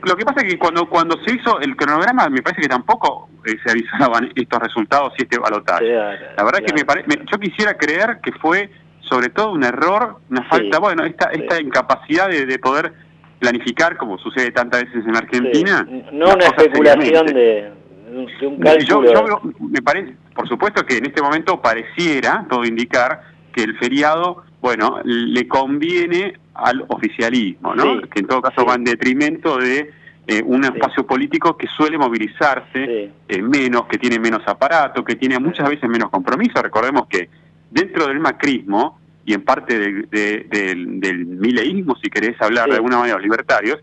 [0.04, 3.30] Lo que pasa es que cuando cuando se hizo el cronograma, me parece que tampoco
[3.46, 5.86] eh, se avisaban estos resultados y este balotaje.
[5.88, 7.02] Claro, La verdad es que me claro.
[7.06, 8.70] pare- me- yo quisiera creer que fue
[9.02, 11.42] sobre todo un error, una falta, Sí, bueno, esta sí.
[11.42, 12.94] esta incapacidad de, de poder
[13.40, 15.86] planificar, como sucede tantas veces en Argentina.
[15.90, 16.04] Sí.
[16.12, 19.14] No una especulación de, de un Yo, cálculo.
[19.14, 23.22] yo veo- me parece, por supuesto que en este momento pareciera todo indicar
[23.54, 28.02] que el feriado, bueno, le conviene al oficialismo, ¿no?
[28.02, 29.92] Que en todo caso va en detrimento de
[30.30, 33.12] eh, un espacio político que suele movilizarse Sí.
[33.28, 36.62] eh, menos, que tiene menos aparato, que tiene muchas veces menos compromiso.
[36.62, 37.30] Recordemos que
[37.72, 42.72] dentro del macrismo y en parte del, de- del, del mileísmo, si querés hablar Sí.
[42.72, 43.80] de alguna manera, los libertarios,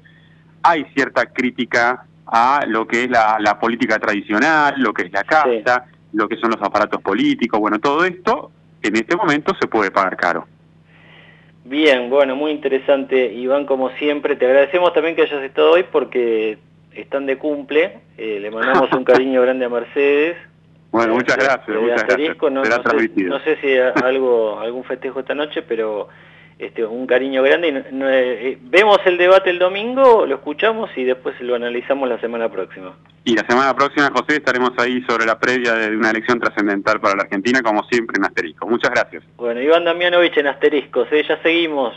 [0.63, 5.25] hay cierta crítica a lo que es la, la política tradicional, lo que es la
[5.25, 8.51] casta, lo que son los aparatos políticos, bueno, todo esto
[8.83, 10.47] en este momento se puede pagar caro.
[11.68, 14.37] Bien, bueno, muy interesante, Iván, como siempre.
[14.37, 16.59] Te agradecemos también que hayas estado hoy porque
[16.94, 17.98] están de cumple.
[18.16, 20.37] Eh, le mandamos un cariño grande a Mercedes.
[20.92, 22.50] Bueno, Eh, muchas de- gracias, muchas gracias.
[22.52, 26.09] No, sé, no sé si algo, algún festejo esta noche, pero
[26.59, 27.69] este, un cariño grande.
[27.69, 31.55] Y no- no, eh, eh, vemos el debate el domingo, lo escuchamos y después lo
[31.55, 32.95] analizamos la semana próxima.
[33.25, 37.16] Y la semana próxima, José, estaremos ahí sobre la previa de una elección trascendental para
[37.16, 38.66] la Argentina, como siempre en Asterisco.
[38.69, 39.25] Muchas gracias.
[39.37, 41.25] Bueno, Iván Damianovich en Asteriscos, ¿eh?
[41.29, 41.92] ya seguimos.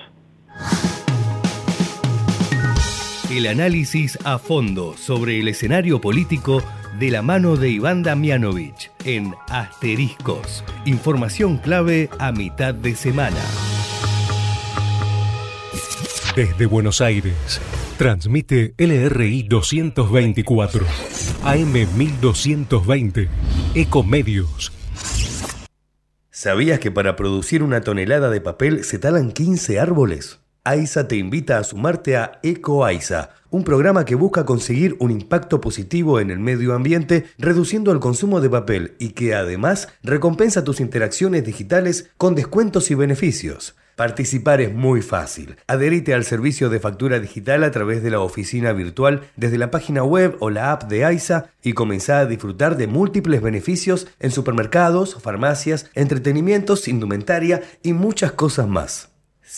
[3.31, 6.63] El análisis a fondo sobre el escenario político
[6.97, 10.63] de la mano de Iván Damianovich en Asteriscos.
[10.85, 13.37] Información clave a mitad de semana.
[16.39, 17.59] Desde Buenos Aires,
[17.97, 20.85] transmite LRI 224,
[21.43, 23.27] AM 1220,
[23.75, 24.71] Ecomedios.
[26.31, 30.39] ¿Sabías que para producir una tonelada de papel se talan 15 árboles?
[30.63, 36.19] AISA te invita a sumarte a EcoAISA, un programa que busca conseguir un impacto positivo
[36.19, 41.45] en el medio ambiente reduciendo el consumo de papel y que además recompensa tus interacciones
[41.45, 43.75] digitales con descuentos y beneficios.
[43.95, 45.57] Participar es muy fácil.
[45.67, 50.03] Adherite al servicio de factura digital a través de la oficina virtual desde la página
[50.03, 55.21] web o la app de AISA y comenzá a disfrutar de múltiples beneficios en supermercados,
[55.21, 59.08] farmacias, entretenimientos, indumentaria y muchas cosas más.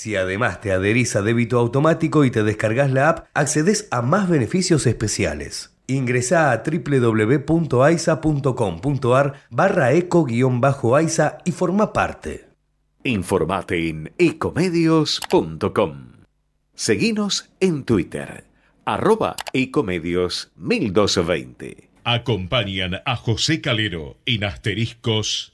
[0.01, 4.27] Si además te adherís a débito automático y te descargas la app, accedes a más
[4.27, 5.75] beneficios especiales.
[5.85, 12.47] Ingresá a www.aisa.com.ar barra eco-aisa y forma parte.
[13.03, 16.07] Informate en ecomedios.com.
[16.73, 18.45] Seguinos en Twitter,
[18.85, 21.89] arroba ecomedios 1220.
[22.05, 25.53] Acompañan a José Calero en Asteriscos.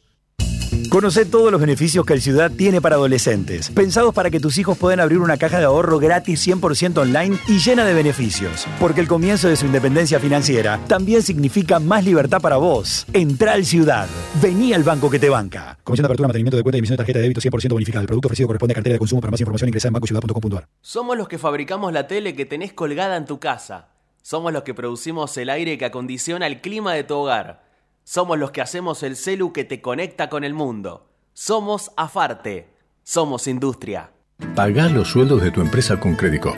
[0.89, 4.77] Conoce todos los beneficios que el Ciudad tiene para adolescentes, pensados para que tus hijos
[4.77, 8.65] puedan abrir una caja de ahorro gratis 100% online y llena de beneficios.
[8.79, 13.05] Porque el comienzo de su independencia financiera también significa más libertad para vos.
[13.11, 14.07] Entra al Ciudad.
[14.41, 15.77] Vení al banco que te banca.
[15.83, 18.01] Comisión de apertura, mantenimiento de cuenta y emisión de tarjeta de débito 100% bonificada.
[18.01, 19.21] El producto ofrecido corresponde a cartera de consumo.
[19.21, 20.67] Para más información ingresa en bancociudad.com.ar.
[20.81, 23.89] Somos los que fabricamos la tele que tenés colgada en tu casa.
[24.21, 27.66] Somos los que producimos el aire que acondiciona el clima de tu hogar.
[28.07, 31.09] Somos los que hacemos el celu que te conecta con el mundo.
[31.33, 32.69] Somos Afarte.
[33.03, 34.11] Somos industria.
[34.55, 36.55] Pagá los sueldos de tu empresa con Credicop.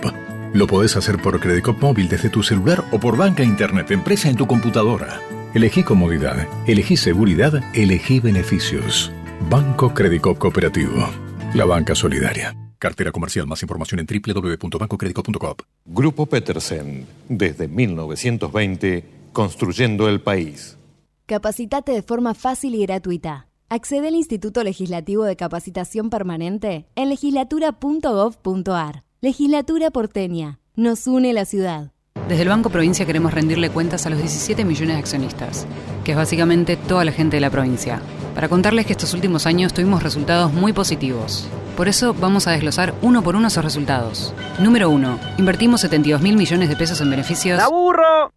[0.53, 4.35] Lo podés hacer por Credicop móvil desde tu celular o por banca internet empresa en
[4.35, 5.19] tu computadora.
[5.55, 9.11] Elegí comodidad, elegí seguridad, elegí beneficios.
[9.49, 11.09] Banco Credicop Cooperativo.
[11.55, 12.55] La banca solidaria.
[12.77, 13.47] Cartera comercial.
[13.47, 15.55] Más información en www.bancocredico.com.
[15.87, 20.75] Grupo Petersen, desde 1920, construyendo el país.
[21.29, 23.45] Capacitate de forma fácil y gratuita.
[23.69, 29.03] Accede al Instituto Legislativo de Capacitación Permanente en legislatura.gov.ar.
[29.21, 30.59] Legislatura porteña.
[30.75, 31.91] Nos une la ciudad.
[32.27, 35.67] Desde el Banco Provincia queremos rendirle cuentas a los 17 millones de accionistas,
[36.03, 38.01] que es básicamente toda la gente de la provincia,
[38.33, 41.47] para contarles que estos últimos años tuvimos resultados muy positivos.
[41.77, 44.33] Por eso vamos a desglosar uno por uno esos resultados.
[44.57, 45.19] Número 1.
[45.37, 47.59] Invertimos 72 mil millones de pesos en beneficios.
[47.59, 48.31] ¡Aburro!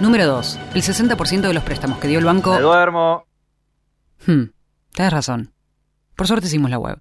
[0.00, 0.58] Número 2.
[0.74, 2.54] El 60% de los préstamos que dio el banco...
[2.54, 3.26] Me duermo.
[4.26, 4.46] Hmm,
[4.92, 5.52] tenés razón.
[6.16, 6.98] Por suerte hicimos la web.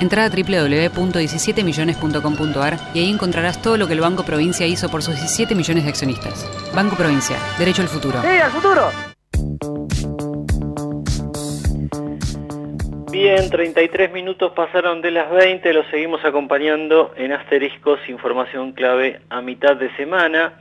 [0.00, 5.14] Entra a www.17millones.com.ar y ahí encontrarás todo lo que el Banco Provincia hizo por sus
[5.14, 6.46] 17 millones de accionistas.
[6.74, 8.20] Banco Provincia, derecho al futuro.
[8.20, 8.90] ¡Sí, al futuro!
[13.10, 19.40] Bien, 33 minutos pasaron de las 20, lo seguimos acompañando en asteriscos, información clave a
[19.40, 20.58] mitad de semana.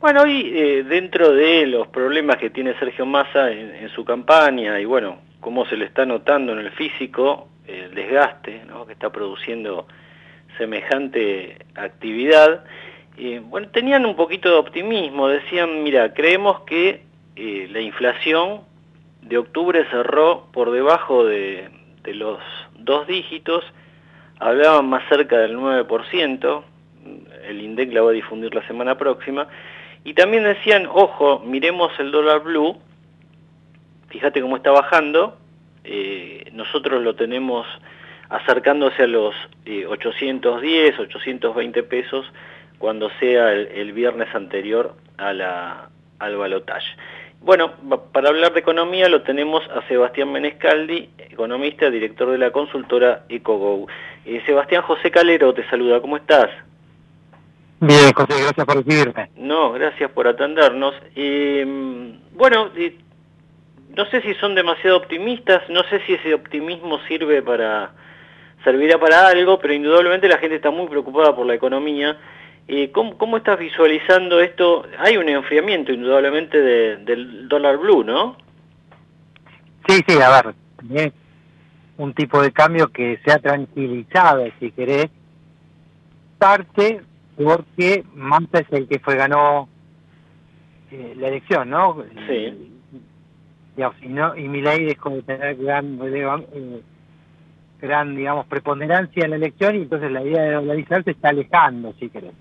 [0.00, 4.84] Bueno, hoy eh, dentro de los problemas que tiene Sergio Massa en, su campaña y
[4.84, 9.88] bueno, cómo se le está notando en el físico, el desgaste que está produciendo
[10.56, 12.64] semejante actividad,
[13.16, 17.02] eh, bueno, tenían un poquito de optimismo, decían, mira, creemos que
[17.34, 18.60] eh, la inflación
[19.22, 21.70] de octubre cerró por debajo de,
[22.04, 22.38] de los
[22.78, 23.64] dos dígitos,
[24.38, 26.62] hablaban más cerca del 9%,
[27.48, 29.48] el INDEC la va a difundir la semana próxima,
[30.04, 32.78] y también decían, ojo, miremos el dólar blue,
[34.08, 35.38] fíjate cómo está bajando,
[35.84, 37.66] eh, nosotros lo tenemos
[38.28, 39.34] acercándose a los
[39.64, 42.26] eh, 810, 820 pesos
[42.78, 46.88] cuando sea el, el viernes anterior a la, al balotaje.
[47.40, 47.72] Bueno,
[48.12, 53.86] para hablar de economía lo tenemos a Sebastián Menescaldi, economista, director de la consultora EcoGo.
[54.24, 56.48] Eh, Sebastián José Calero te saluda, ¿cómo estás?
[57.80, 59.30] Bien, José, gracias por recibirme.
[59.36, 60.94] No, gracias por atendernos.
[61.14, 61.64] Eh,
[62.34, 62.96] bueno, eh,
[63.96, 67.92] no sé si son demasiado optimistas, no sé si ese optimismo sirve para
[68.64, 72.18] servirá para algo, pero indudablemente la gente está muy preocupada por la economía.
[72.66, 74.84] Eh, ¿cómo, ¿Cómo estás visualizando esto?
[74.98, 78.36] Hay un enfriamiento indudablemente de, del dólar blue, ¿no?
[79.86, 81.12] Sí, sí, a ver, también
[81.96, 85.08] un tipo de cambio que se ha tranquilizado, si querés,
[86.38, 87.00] parte
[87.42, 89.68] porque Manta es el que fue ganó
[90.90, 92.02] eh, la elección, ¿no?
[92.26, 92.72] Sí.
[93.76, 96.82] Y, y, no, y Milei dejó de tener gran, eh,
[97.80, 101.94] gran, digamos, preponderancia en la elección y entonces la idea de dolarizar se está alejando,
[102.00, 102.32] si querés.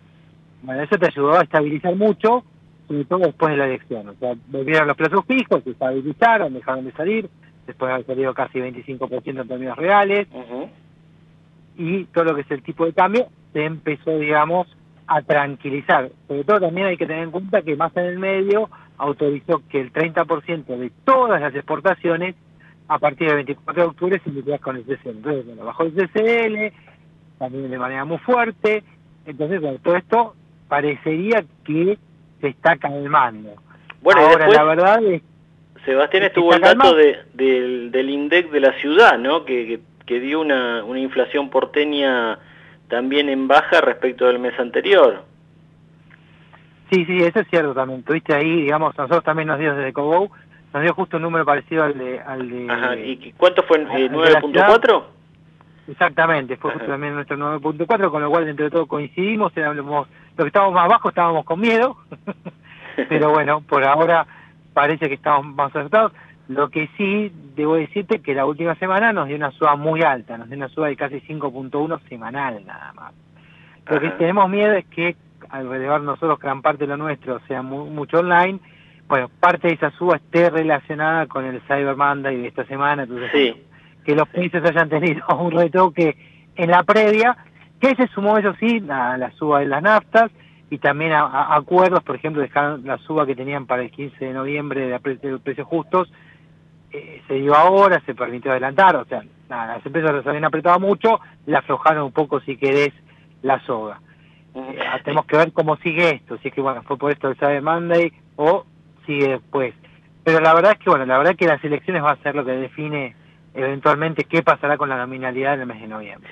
[0.64, 2.44] Bueno, eso te ayudó a estabilizar mucho,
[2.88, 4.10] sobre todo después de la elección.
[4.10, 7.30] O sea, volvieron los plazos fijos, se estabilizaron, dejaron de salir,
[7.68, 10.70] después de haber salido casi 25% en términos reales, uh -huh.
[11.78, 14.68] y todo lo que es el tipo de cambio se empezó, digamos,
[15.08, 16.10] a tranquilizar.
[16.28, 19.80] Sobre todo también hay que tener en cuenta que más en el medio autorizó que
[19.80, 22.36] el 30% de todas las exportaciones
[22.88, 25.10] a partir del 24 de octubre se iniciaran con el CCL.
[25.10, 26.76] Entonces, bueno, bajó el CCL,
[27.38, 28.84] también de manera muy fuerte,
[29.26, 30.36] entonces, bueno, todo esto
[30.70, 31.98] parecería que
[32.40, 33.56] se está calmando.
[34.02, 35.22] Bueno, Ahora, después, la verdad es
[35.86, 39.46] Sebastián estuvo el dato de, de, del INDEC de la ciudad, ¿no?
[39.46, 42.40] Que, que, que, dio una, una inflación porteña
[42.88, 45.24] también en baja respecto del mes anterior.
[46.92, 48.04] Sí, sí, eso es cierto también.
[48.04, 50.32] Tuviste ahí, digamos, nosotros también nos dio desde Cobou,
[50.74, 52.20] nos dio justo un número parecido al de...
[52.20, 53.80] Al de Ajá, ¿y cuánto fue?
[53.80, 55.04] Eh, ¿9.4?
[55.90, 60.48] Exactamente, fue justo también nuestro 9.4, con lo cual entre todos coincidimos, éramos, los que
[60.48, 61.98] estábamos más abajo estábamos con miedo,
[63.10, 64.26] pero bueno, por ahora
[64.74, 66.12] parece que estamos más acertados.
[66.48, 70.38] Lo que sí, debo decirte que la última semana nos dio una suba muy alta,
[70.38, 73.14] nos dio una suba de casi 5.1 semanal nada más.
[73.90, 75.16] Lo que tenemos miedo es que
[75.50, 78.60] al relevar nosotros gran parte de lo nuestro sea muy, mucho online,
[79.08, 83.32] bueno, parte de esa suba esté relacionada con el Cyber Monday de esta semana, entonces
[83.32, 83.64] sí.
[84.06, 86.18] que los precios hayan tenido un retoque
[86.56, 87.38] en la previa,
[87.80, 90.32] que se sumó eso sí a la suba de las naftas
[90.70, 94.26] y también a, a acuerdos, por ejemplo, dejaron la suba que tenían para el 15
[94.26, 96.12] de noviembre de, pre de precios justos,
[96.98, 100.80] eh, se dio ahora, se permitió adelantar, o sea, nada, las empresas las habían apretado
[100.80, 102.94] mucho, le aflojaron un poco, si querés,
[103.42, 104.00] la soga.
[104.56, 107.36] Eh, tenemos que ver cómo sigue esto, si es que bueno, fue por esto el
[107.36, 108.66] Cyber Monday o
[109.06, 109.74] sigue después.
[110.24, 112.36] Pero la verdad es que bueno, la verdad es que las elecciones va a ser
[112.36, 113.16] lo que define
[113.54, 116.30] eventualmente qué pasará con la nominalidad en el mes de noviembre.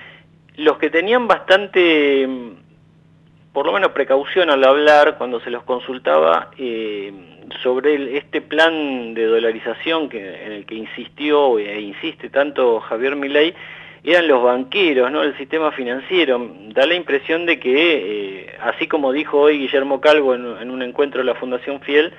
[0.58, 2.28] Los que tenían bastante,
[3.54, 9.25] por lo menos precaución al hablar cuando se los consultaba eh, sobre este plan de
[9.25, 13.53] dolarización que, en el que insistió e insiste tanto Javier Milei,
[14.03, 15.24] eran los banqueros, ¿no?
[15.24, 16.51] El sistema financiero.
[16.70, 21.22] Da la impresión de que, eh, así como dijo hoy Guillermo Calvo en, un encuentro
[21.22, 22.13] de la Fundación Fiel,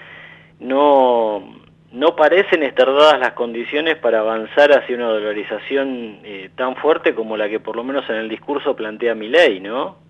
[0.58, 1.60] no,
[1.92, 7.36] no parecen estar dadas las condiciones para avanzar hacia una dolarización eh, tan fuerte como
[7.36, 10.05] la que por lo menos en el discurso plantea Milei, ¿no?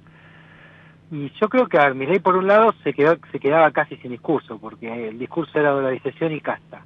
[1.11, 3.97] Y yo creo que a ver, Milei por un lado se quedó se quedaba casi
[3.97, 6.85] sin discurso, porque el discurso era dolarización y casta.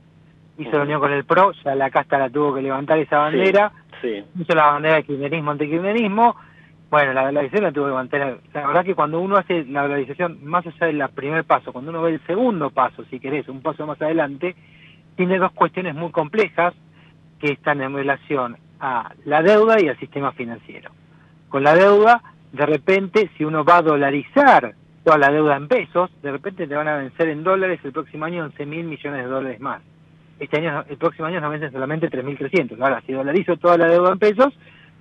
[0.58, 0.76] Hizo uh -huh.
[0.76, 4.42] reunión con el PRO, ya la casta la tuvo que levantar esa bandera, sí, sí.
[4.42, 6.36] hizo la bandera de kirchnerismo ante kirchnerismo,
[6.90, 8.40] Bueno, la dolarización la tuvo que mantener.
[8.52, 12.02] La verdad que cuando uno hace la dolarización, más allá del primer paso, cuando uno
[12.02, 14.56] ve el segundo paso, si querés, un paso más adelante,
[15.14, 16.74] tiene dos cuestiones muy complejas
[17.38, 20.90] que están en relación a la deuda y al sistema financiero.
[21.48, 22.22] Con la deuda,
[22.52, 24.74] de repente, si uno va a dolarizar
[25.04, 28.24] toda la deuda en pesos, de repente te van a vencer en dólares el próximo
[28.24, 29.82] año 11 mil millones de dólares más.
[30.38, 32.80] Este año, el próximo año nos vencen solamente 3.300.
[32.80, 34.52] Ahora, si dolarizo toda la deuda en pesos,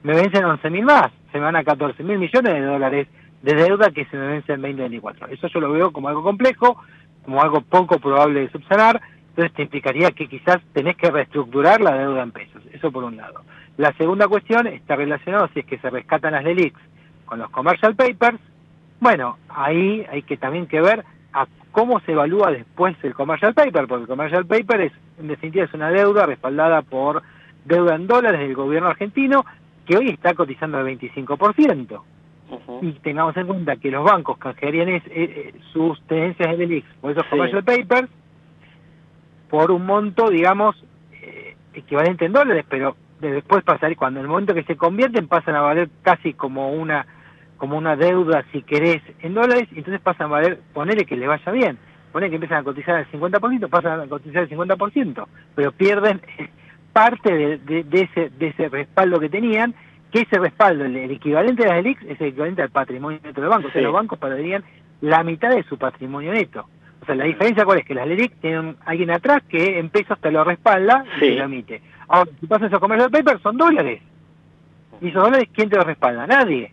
[0.04, 3.08] me vencen 11.000 más, se me van a 14.000 millones de dólares
[3.42, 5.28] de deuda que se me vence en 2024.
[5.28, 6.82] Eso yo lo veo como algo complejo,
[7.24, 11.98] como algo poco probable de subsanar, entonces te implicaría que quizás tenés que reestructurar la
[11.98, 13.42] deuda en pesos, eso por un lado.
[13.78, 16.78] La segunda cuestión está relacionada si es que se rescatan las LELIX
[17.30, 18.40] con los commercial papers,
[19.00, 23.88] bueno, ahí hay que también que ver a cómo se evalúa después el commercial paper,
[23.88, 27.22] porque el commercial paper es, en definitiva es una deuda respaldada por
[27.66, 29.46] deuda en dólares del gobierno argentino,
[29.86, 32.02] que hoy está cotizando al 25%.
[32.82, 36.88] Y tengamos en cuenta que los bancos canjearían es, eh, eh, sus tenencias de delix
[37.00, 38.10] por esos commercial papers
[39.52, 40.76] por un monto, digamos,
[41.22, 45.56] eh, equivalente en dólares, pero después pasar, cuando en el momento que se convierten pasan
[45.56, 47.06] a valer casi como una
[47.60, 51.28] como una deuda, si querés, en dólares, y entonces pasan a valer, ponele que le
[51.28, 51.78] vaya bien,
[52.12, 56.22] ponele que empiezan a cotizar el 50%, pasan a cotizar el 50%, pero pierden
[56.94, 59.76] parte de, ese, de ese respaldo que tenían,
[60.10, 63.50] que ese respaldo, el, equivalente de las ELIX, es el equivalente al patrimonio neto del
[63.50, 63.68] banco.
[63.68, 64.64] O sea, los bancos perderían
[65.02, 66.66] la mitad de su patrimonio neto.
[67.02, 70.18] O sea, la diferencia cuál es que las LELIC tienen alguien atrás que en pesos
[70.20, 71.82] te lo respalda y te lo emite.
[72.08, 74.02] Ahora, si pasas a comercio paper, son dólares.
[75.02, 76.26] ¿Y esos dólares quién te los respalda?
[76.26, 76.72] Nadie.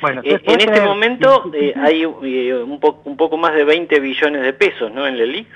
[0.00, 4.42] Bueno, eh, en este momento eh, hay eh, un, un poco más de 20 billones
[4.42, 5.06] de pesos, ¿no?
[5.06, 5.48] En LELIC,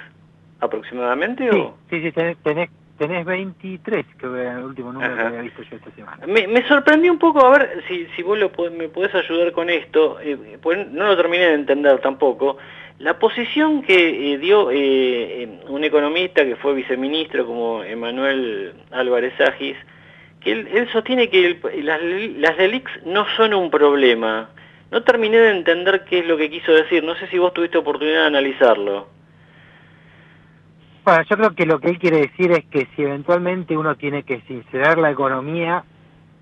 [0.60, 1.50] aproximadamente.
[1.50, 5.76] Sí, sí, sí, tenés Tenés 23, que era el último número que había visto yo
[5.76, 6.24] esta semana.
[6.26, 9.70] Me, me sorprendió un poco, a ver si, si vos lo, me podés ayudar con
[9.70, 10.18] esto,
[10.60, 12.58] pues no lo terminé de entender tampoco.
[12.98, 19.76] La posición que dio eh, un economista que fue viceministro como Emanuel Álvarez Agis,
[20.44, 24.50] él, sostiene que las, las LELIX no son un problema.
[24.90, 27.78] No terminé de entender qué es lo que quiso decir, no sé si vos tuviste
[27.78, 29.08] oportunidad de analizarlo.
[31.04, 34.22] Bueno, yo creo que lo que él quiere decir es que si eventualmente uno tiene
[34.22, 35.84] que sincerar la economía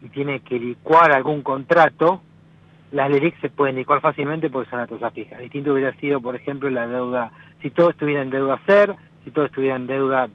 [0.02, 2.22] y tiene que licuar algún contrato,
[2.92, 5.38] las LELIC se pueden licuar fácilmente porque son a tasa fija.
[5.38, 7.30] Distinto hubiera sido, por ejemplo, la deuda,
[7.62, 10.28] si todo estuviera en deuda SER, si todo estuviera en deuda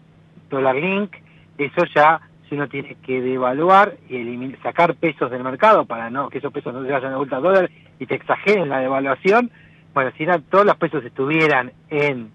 [0.49, 1.11] dólar link,
[1.57, 6.29] eso ya si uno tiene que devaluar y eliminar, sacar pesos del mercado para no
[6.29, 7.69] que esos pesos no se vayan de vuelta a dólar
[7.99, 9.51] y te exageren la devaluación,
[9.93, 12.31] bueno, si todos los pesos estuvieran en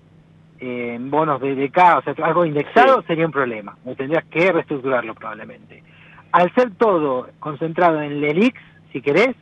[0.61, 3.76] en bonos de DK, o sea, algo indexado, sería un problema.
[3.96, 5.82] Tendrías que reestructurarlo probablemente.
[6.32, 8.61] Al ser todo concentrado en LELIX,
[8.92, 9.34] si querés,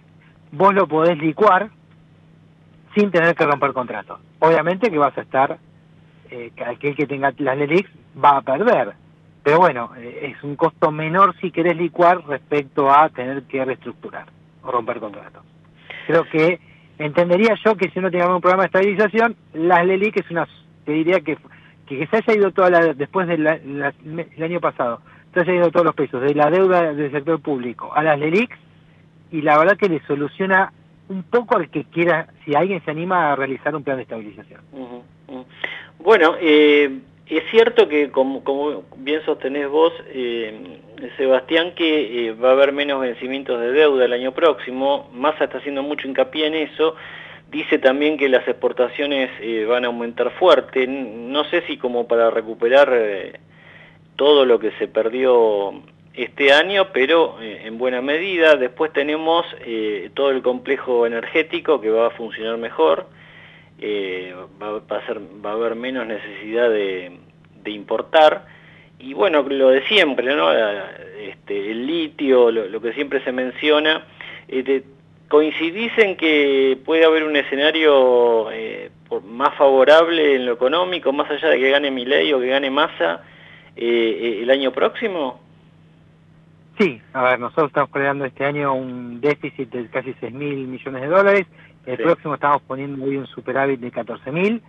[0.53, 1.71] vos lo podés licuar
[2.95, 4.21] sin tener que romper contratos.
[4.39, 5.59] Obviamente que vas a estar,
[6.31, 7.91] eh, aquel que tenga las LELIX
[8.23, 8.95] va a perder.
[9.43, 14.27] Pero bueno, eh, es un costo menor si querés licuar respecto a tener que reestructurar
[14.63, 15.43] o romper contratos.
[16.07, 16.61] Creo que
[16.99, 20.49] entendería yo que si uno tiene un programa de estabilización, las LELIX es una
[20.85, 21.37] te diría que,
[21.87, 25.03] que, se haya ido toda la, después del año pasado,
[25.35, 28.57] se haya ido todos los pesos, de la deuda del sector público a las LELIX,
[29.31, 30.73] y la verdad que le soluciona
[31.09, 34.63] un poco al que quiera, si alguien se anima a realizar un plan de estabilización.
[35.99, 37.01] Bueno, eh,
[37.37, 40.81] es cierto que, como, bien sostenés vos, eh,
[41.17, 45.59] Sebastián, que eh, va a haber menos vencimientos de deuda el año próximo, Massa está
[45.59, 46.97] haciendo mucho hincapié en eso,
[47.51, 52.29] Dice también que las exportaciones eh, van a aumentar fuerte, no sé si como para
[52.29, 52.93] recuperar
[54.17, 55.73] todo lo que se perdió
[56.13, 58.57] este año, pero en buena medida.
[58.57, 59.47] Después tenemos
[60.13, 63.07] todo el complejo energético que va a funcionar mejor,
[63.81, 67.19] va, a ser, va a haber menos necesidad de,
[67.67, 68.47] importar.
[68.99, 70.51] Y bueno, lo de siempre, ¿no?
[70.51, 74.07] Este, el litio, lo, que siempre se menciona,
[75.29, 78.91] ¿Coincidís en que puede haber un escenario eh,
[79.27, 83.23] más favorable en lo económico, más allá de que gane Milei o que gane Massa
[83.77, 85.39] eh, eh, el año próximo?
[86.79, 91.03] Sí, a ver, nosotros estamos creando este año un déficit de casi 6 mil millones
[91.03, 91.47] de dólares,
[91.87, 94.63] el próximo estamos poniendo hoy un superávit de 14 mil.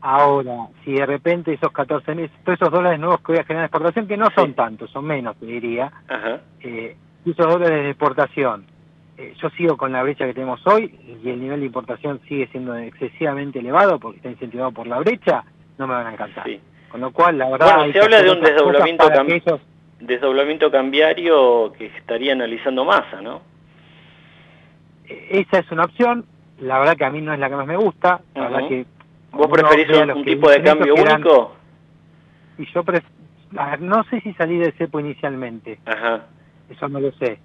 [0.00, 3.66] Ahora, si de repente esos 14 mil, esos dólares nuevos que voy a generar de
[3.66, 5.90] exportación, que no son tantos, son menos, te diría,
[6.60, 8.66] esos dólares de exportación
[9.18, 12.48] eh, yo sigo con la brecha que tenemos hoy y el nivel de importación sigue
[12.48, 15.42] siendo excesivamente elevado porque está incentivado por la brecha,
[15.78, 16.46] no me van a alcanzar.
[16.90, 17.76] Con lo cual, la verdad...
[17.76, 19.60] Bueno, se habla de un desdoblamiento,
[20.00, 23.40] desdoblamiento cambiario que estaría analizando masa, ¿no?
[25.08, 26.24] Esa es una opción,
[26.60, 28.86] la verdad que a mí no es la que más me gusta, la verdad que...
[29.32, 31.54] ¿Vos preferís un, tipo de cambio eran- único?
[32.58, 33.02] Y yo pref-
[33.50, 36.26] ver, no sé si salí del cepo inicialmente, Ajá.
[36.70, 37.38] eso no lo sé.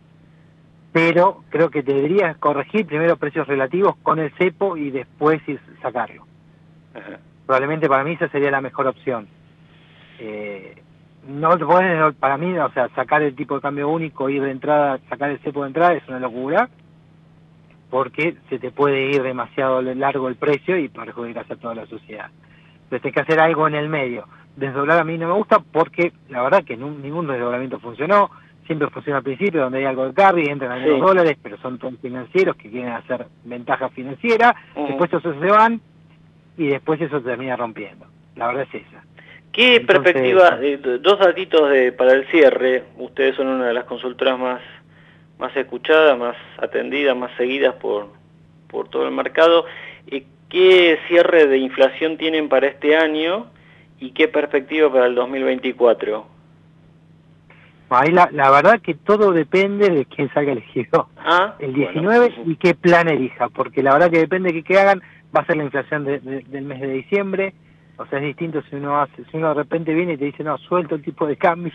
[0.93, 6.25] Pero creo que deberías corregir primero precios relativos con el cepo y después ir sacarlo.
[6.93, 7.19] Ajá.
[7.45, 9.27] Probablemente para mí esa sería la mejor opción.
[10.19, 10.81] Eh,
[11.27, 14.99] no podés- para mí, o sea, sacar el tipo de cambio único, ir de entrada,
[15.09, 16.69] sacar el cepo de entrada es una locura,
[17.91, 22.31] porque se te puede ir demasiado largo el precio y perjudicas a toda la sociedad.
[22.85, 24.27] Entonces hay que hacer algo en el medio.
[24.55, 28.31] Desdoblar a mí no me gusta porque la verdad que ningún desdoblamiento funcionó.
[28.65, 31.01] Siempre funciona al principio donde hay algo de carry, entran algunos Sí.
[31.05, 34.55] dólares, pero son todos financieros que quieren hacer ventaja financiera.
[34.75, 34.87] Ujú.
[34.87, 35.81] Después esos se van
[36.57, 38.05] y después eso se termina rompiendo.
[38.35, 39.03] La verdad es esa.
[39.51, 43.83] ¿Qué Entonces- perspectiva, eh, dos datitos de, para el cierre, ustedes son una de las
[43.83, 44.61] consultoras más,
[45.41, 48.07] más escuchadas, más atendidas, más seguidas por,
[48.69, 49.65] por todo el mercado,
[50.49, 53.47] ¿qué cierre de inflación tienen para este año
[53.99, 56.27] y qué perspectiva para el 2024?
[57.89, 61.09] Ahí la, la verdad que todo depende de quién salga elegido.
[61.17, 65.01] Ah, el 19 y qué plan elija, porque la verdad que depende de qué hagan,
[65.35, 67.53] va a ser la inflación de- de- del mes de diciembre,
[67.97, 70.43] o sea, es distinto si uno hace, si uno de repente viene y te dice,
[70.43, 71.71] no, suelto el tipo de cambio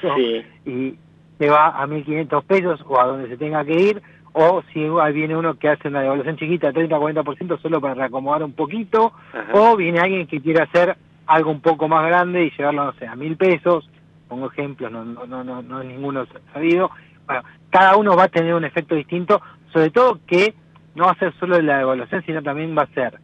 [0.64, 0.94] y
[1.38, 5.36] te va a 1.500 pesos o a donde se tenga que ir, o si viene
[5.36, 9.12] uno que hace una devaluación chiquita, 30-40% solo para reacomodar un poquito,
[9.52, 13.06] o viene alguien que quiere hacer algo un poco más grande y llevarlo, no sé,
[13.06, 13.88] a mil pesos,
[14.28, 16.90] pongo ejemplos, no, no, no, no, no es ninguno sabido.
[17.26, 19.40] Bueno, cada uno va a tener un efecto distinto,
[19.72, 20.54] sobre todo que
[20.94, 23.18] no va a ser solo la devaluación, sino también va a ser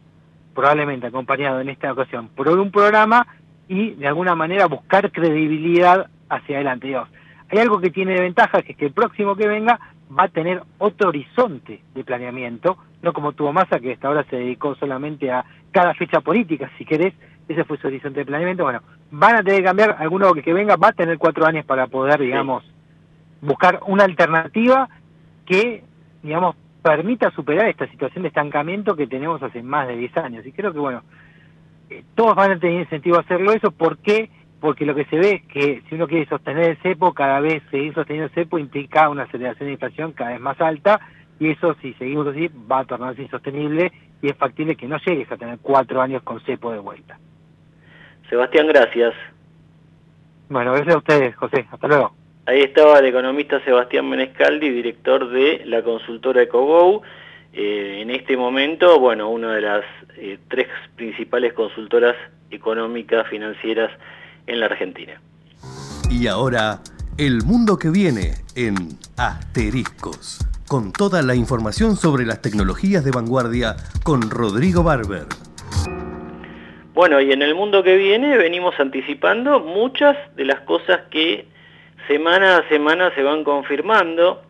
[0.53, 3.25] probablemente acompañado en esta ocasión por un programa
[3.67, 6.87] y de alguna manera buscar credibilidad hacia adelante.
[6.87, 7.09] Digamos,
[7.53, 9.79] hay algo que tiene de ventaja, que es que el próximo que venga
[10.17, 14.37] va a tener otro horizonte de planeamiento, no como tuvo Massa, que hasta ahora se
[14.37, 17.13] dedicó solamente a cada fecha política, si querés,
[17.47, 18.63] ese fue su horizonte de planeamiento.
[18.63, 18.81] Bueno,
[19.11, 22.19] van a tener que cambiar, alguno que, venga va a tener cuatro años para poder,
[22.21, 22.63] digamos,
[23.41, 24.89] buscar una alternativa
[25.45, 25.83] que,
[26.23, 30.45] digamos, permita superar esta situación de estancamiento que tenemos hace más de 10 años.
[30.45, 31.03] Y creo que, bueno,
[31.91, 33.69] eh, todos van a tener incentivo a hacerlo eso.
[33.69, 34.31] ¿Por qué?
[34.63, 37.61] Porque lo que se ve es que si uno quiere sostener el cepo, cada vez
[37.69, 41.01] seguir sosteniendo el cepo implica una aceleración de inflación cada vez más alta
[41.37, 43.91] y eso, si seguimos así, va a tornarse insostenible
[44.21, 47.19] y es factible que no llegues a tener cuatro años con cepo de vuelta.
[48.29, 49.13] Sebastián, gracias.
[50.47, 51.67] Bueno, gracias a ustedes, José.
[51.69, 52.15] Hasta luego.
[52.45, 57.01] Ahí estaba el economista Sebastián Menescaldi, director de la consultora EcoGo.
[57.51, 59.83] Eh, en este momento, bueno, una de las
[60.15, 62.15] eh, tres principales consultoras
[62.49, 63.91] económicas financieras
[64.47, 65.19] en la Argentina.
[66.09, 66.79] Y ahora,
[67.17, 68.75] el mundo que viene en
[69.17, 70.39] Asteriscos.
[70.67, 75.25] Con toda la información sobre las tecnologías de vanguardia con Rodrigo Barber.
[76.93, 81.47] Bueno, y en el mundo que viene venimos anticipando muchas de las cosas que
[82.07, 84.43] semana a semana se van confirmando.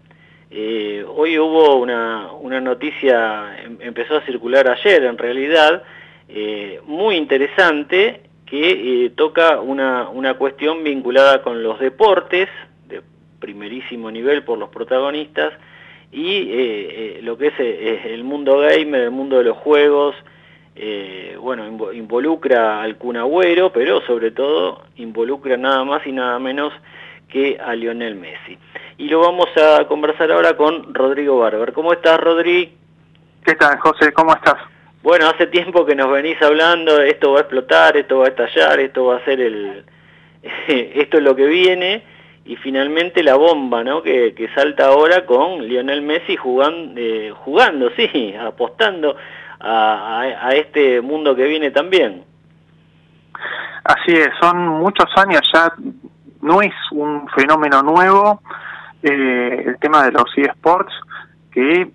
[0.52, 5.84] Eh, hoy hubo una, una noticia, em- empezó a circular ayer en realidad,
[6.30, 12.50] eh, muy interesante, que eh, toca una, una cuestión vinculada con los deportes,
[12.88, 13.02] de
[13.40, 15.54] primerísimo nivel por los protagonistas,
[16.12, 17.60] y eh, eh, lo que es
[18.06, 20.16] el mundo gamer, el mundo de los juegos,
[21.40, 26.74] bueno, invo- involucra al Kun Agüero, pero sobre todo involucra nada más y nada menos
[27.28, 28.58] que a Lionel Messi.
[28.98, 31.74] Y lo vamos a conversar ahora con Rodrigo Barber.
[31.74, 32.72] ¿Cómo estás, Rodri?
[33.44, 34.14] ¿Qué tal, José?
[34.14, 34.58] ¿Cómo estás?
[35.04, 38.80] Bueno, hace tiempo que nos venís hablando, esto va a explotar, esto va a estallar,
[38.80, 39.84] esto va a ser el...
[40.68, 42.04] esto es lo que viene,
[42.46, 44.02] y finalmente la bomba, ¿no?
[44.02, 47.02] Que, que salta ahora con Lionel Messi jugando,
[47.36, 49.16] jugando sí, apostando
[49.60, 52.24] a, a- a este mundo que viene también.
[53.84, 55.74] Así es, son muchos años ya,
[56.42, 58.42] no es un fenómeno nuevo
[59.02, 60.94] eh, el tema de los eSports,
[61.52, 61.92] que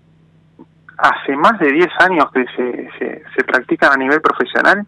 [0.99, 4.87] hace más de 10 años que se, se, se practican a nivel profesional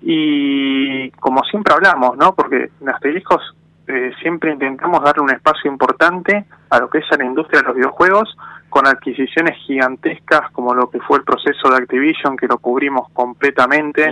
[0.00, 2.34] y como siempre hablamos, ¿no?
[2.34, 3.54] Porque en Asteriscos
[3.86, 7.66] eh, siempre intentamos darle un espacio importante a lo que es a la industria de
[7.66, 8.36] los videojuegos
[8.68, 14.08] con adquisiciones gigantescas como lo que fue el proceso de Activision que lo cubrimos completamente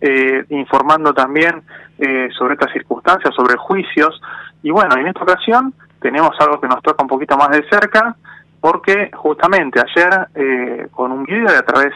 [0.00, 1.62] eh, informando también
[1.98, 4.20] eh, sobre estas circunstancias, sobre juicios.
[4.62, 8.16] Y bueno, en esta ocasión tenemos algo que nos toca un poquito más de cerca,
[8.62, 11.92] porque justamente ayer, eh, con un video de a través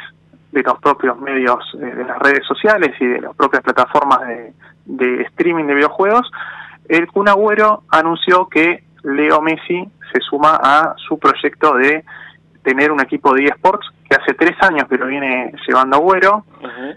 [0.51, 4.53] de los propios medios eh, de las redes sociales y de las propias plataformas de,
[4.85, 6.29] de streaming de videojuegos,
[6.89, 12.05] el Kun Agüero anunció que Leo Messi se suma a su proyecto de
[12.65, 16.45] tener un equipo de eSports que hace tres años que lo viene llevando Agüero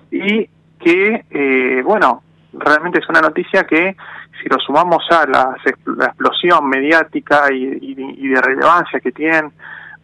[0.09, 0.49] y
[0.79, 3.95] que, eh, bueno, realmente es una noticia que
[4.41, 5.55] si lo sumamos a la,
[5.97, 9.51] la explosión mediática y, y, de relevancia que tienen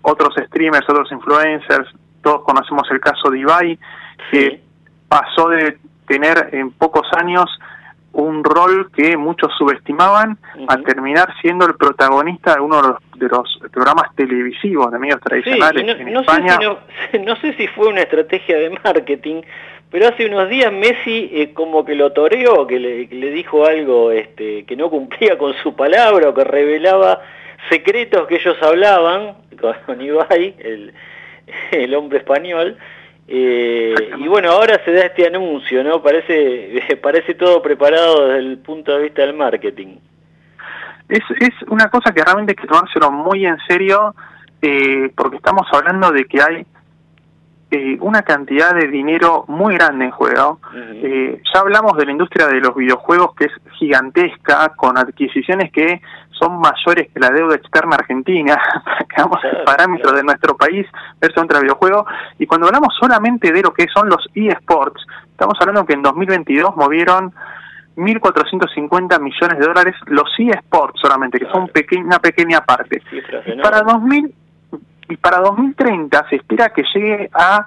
[0.01, 1.89] otros streamers, otros influencers,
[2.21, 3.79] todos conocemos el caso de Ibai,
[4.31, 4.61] que
[5.07, 5.77] pasó de
[6.07, 7.45] tener en pocos años
[8.15, 10.37] un rol que muchos subestimaban
[10.69, 15.19] a terminar siendo el protagonista de uno de los, de los programas televisivos de medios
[15.19, 16.57] tradicionales no, en España.
[16.57, 16.77] Sé
[17.11, 19.41] si no, sé si fue una estrategia de marketing,
[19.95, 24.65] pero hace unos días Messi eh, como que lo toreó, que le, dijo algo este,
[24.65, 27.21] que no cumplía con su palabra o que revelaba
[27.69, 29.37] secretos que ellos hablaban
[29.85, 30.93] con Ibai, el,
[31.71, 32.77] el hombre español,
[33.29, 36.03] eh, y bueno, ahora se da este anuncio, ¿no?
[36.03, 39.95] Parece, parece todo preparado desde el punto de vista del marketing.
[41.07, 44.13] Es, es una cosa que realmente hay que tomárselo muy en serio,
[44.61, 46.65] eh, porque estamos hablando de que hay
[47.75, 50.59] eh, una cantidad de dinero muy grande en juego.
[50.73, 56.01] Eh, ya hablamos de la industria de los videojuegos que es gigantesca, con adquisiciones que
[56.31, 58.57] son mayores que la deuda externa argentina,
[59.09, 60.87] que vamos el parámetro de nuestro país
[61.19, 62.05] versus entre videojuegos.
[62.39, 66.77] Y cuando hablamos solamente de lo que son los eSports, estamos hablando que en 2022
[66.77, 67.33] movieron
[67.97, 71.69] 1.450 millones de dólares los eSports solamente, que son
[72.05, 73.01] una pequeña parte.
[73.61, 74.33] para 2000
[75.09, 77.65] y para 2030 se espera que llegue a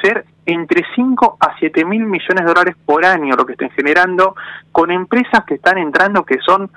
[0.00, 4.34] ser entre 5 a 7 mil millones de dólares por año lo que estén generando
[4.72, 6.70] con empresas que están entrando que son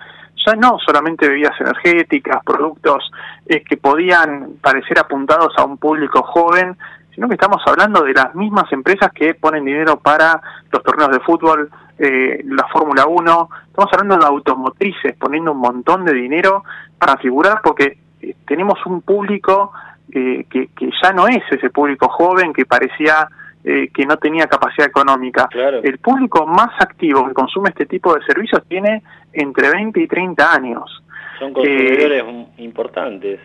[0.46, 3.12] ya no solamente bebidas energéticas, productos
[3.46, 6.78] eh, que podían parecer apuntados a un público joven,
[7.14, 10.42] sino que estamos hablando de las mismas empresas que ponen dinero para
[10.72, 16.04] los torneos de fútbol, eh, la Fórmula 1, estamos hablando de automotrices poniendo un montón
[16.06, 16.64] de dinero
[16.98, 19.72] para figurar porque eh, tenemos un público
[20.14, 23.28] que, que, ya no es ese público joven que parecía
[23.64, 25.50] eh, que no tenía capacidad económica.
[25.84, 29.02] El público más activo que consume este tipo de servicios tiene
[29.32, 31.04] entre 20 y 30 años.
[31.40, 33.40] Son consumidores eh, importantes.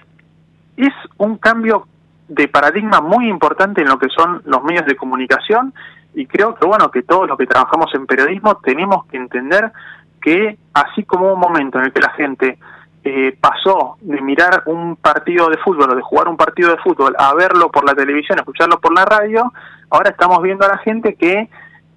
[0.77, 1.87] Es un cambio
[2.29, 5.73] de paradigma muy importante en lo que son los medios de comunicación
[6.14, 9.73] y creo que bueno que todos los que trabajamos en periodismo tenemos que entender
[10.21, 12.59] que así como un momento en el que la gente
[13.05, 17.14] eh, pasó de mirar un partido de fútbol o de jugar un partido de fútbol
[17.18, 19.53] a verlo por la televisión, a escucharlo por la radio,
[19.90, 21.49] ahora estamos viendo a la gente que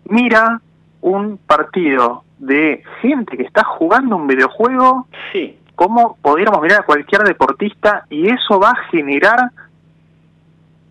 [0.06, 0.62] mira
[1.02, 5.58] un partido de gente que está jugando un videojuego, sí.
[5.76, 9.52] como pudiéramos mirar a cualquier deportista y eso va a generar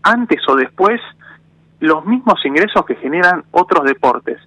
[0.02, 1.00] antes o después
[1.78, 4.38] los mismos ingresos que generan otros deportes.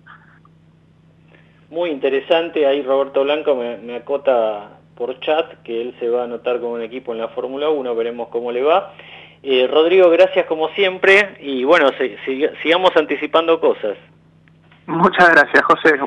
[1.69, 6.23] Muy interesante, ahí Roberto Blanco me, me acota por chat que él se va a
[6.23, 8.93] anotar con un equipo en la Fórmula 1, veremos cómo le va.
[9.43, 11.89] Eh, Rodrigo, gracias como siempre y bueno,
[12.63, 13.97] sigamos anticipando cosas.
[14.85, 15.99] Muchas gracias, José.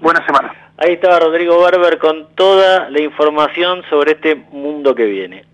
[0.00, 0.72] buena semana.
[0.78, 5.44] Ahí estaba Rodrigo Barber con toda la información sobre este mundo que viene.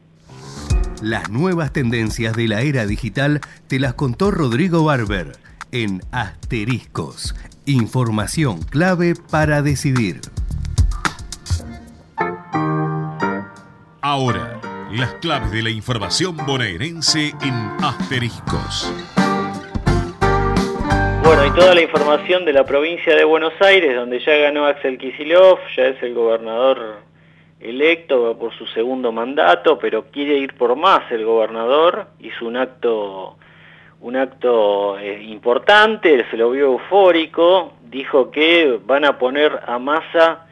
[1.03, 5.32] Las nuevas tendencias de la era digital te las contó Rodrigo Barber
[5.70, 7.34] en Asteriscos.
[7.66, 10.22] Información clave para decidir.
[14.09, 14.61] Ahora,
[14.92, 18.88] las claves de la información bonaerense en asteriscos.
[21.24, 24.96] Bueno, y toda la información de la provincia de Buenos Aires, donde ya ganó Axel
[24.96, 27.00] Kisilov, ya es el gobernador
[27.59, 33.36] electo por su segundo mandato, pero quiere ir por más el gobernador, hizo un acto
[34.02, 40.45] un acto eh, importante, se lo vio eufórico, dijo que van a poner a masa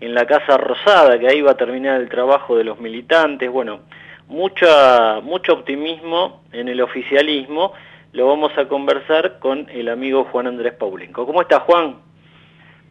[0.00, 3.50] en la Casa Rosada, que ahí va a terminar el trabajo de los militantes.
[3.50, 3.80] Bueno,
[4.28, 7.72] mucha, mucho optimismo en el oficialismo.
[8.12, 11.26] Lo vamos a conversar con el amigo Juan Andrés Paulenco.
[11.26, 11.96] ¿Cómo está, Juan?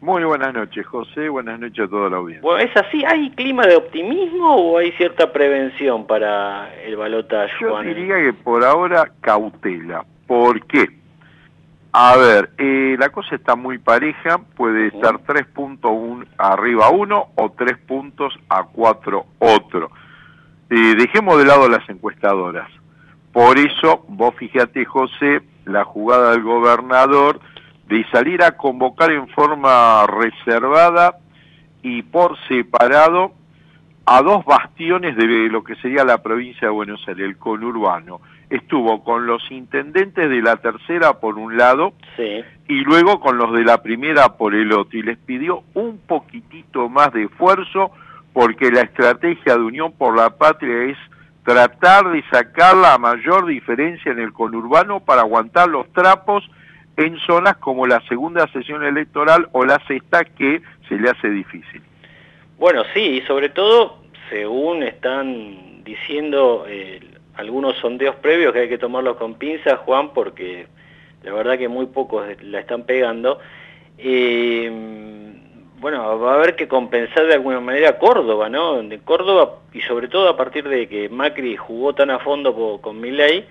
[0.00, 1.28] Muy buenas noches, José.
[1.28, 2.42] Buenas noches a toda la audiencia.
[2.42, 3.04] Bueno, ¿es así?
[3.04, 8.64] ¿Hay clima de optimismo o hay cierta prevención para el balotaje, Yo diría que por
[8.64, 10.04] ahora cautela.
[10.28, 10.97] ¿Por qué?
[11.92, 15.92] A ver, eh, la cosa está muy pareja, puede estar tres puntos
[16.36, 19.90] arriba uno o tres puntos a cuatro otro.
[20.68, 22.68] Eh, dejemos de lado las encuestadoras.
[23.32, 27.40] Por eso, vos fíjate, José, la jugada del gobernador
[27.86, 31.18] de salir a convocar en forma reservada
[31.82, 33.32] y por separado
[34.04, 38.20] a dos bastiones de lo que sería la provincia de Buenos Aires, el conurbano
[38.50, 41.92] estuvo con los intendentes de la tercera por un lado
[42.66, 46.88] y luego con los de la primera por el otro y les pidió un poquitito
[46.88, 47.90] más de esfuerzo
[48.32, 50.98] porque la estrategia de Unión por la Patria es
[51.44, 56.48] tratar de sacar la mayor diferencia en el conurbano para aguantar los trapos
[56.96, 61.80] en zonas como la segunda sesión electoral o la sexta que se le hace difícil.
[62.58, 63.98] Bueno, sí, y sobre todo,
[64.30, 67.00] según están diciendo eh,
[67.38, 70.66] algunos sondeos previos que hay que tomarlos con pinzas, Juan, porque
[71.22, 73.38] la verdad que muy pocos la están pegando,
[73.96, 74.70] eh,
[75.80, 78.82] bueno, va a haber que compensar de alguna manera Córdoba, ¿no?
[78.82, 83.00] De Córdoba, y sobre todo a partir de que Macri jugó tan a fondo con,
[83.00, 83.44] Milei,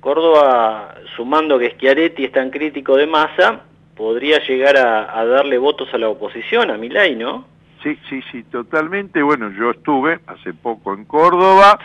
[0.00, 3.60] Córdoba, sumando que Schiaretti es tan crítico de masa,
[3.94, 7.44] podría llegar a, darle votos a la oposición, a Milei, ¿no?
[7.86, 9.22] Sí, sí, sí, totalmente.
[9.22, 11.78] Bueno, yo estuve hace poco en Córdoba,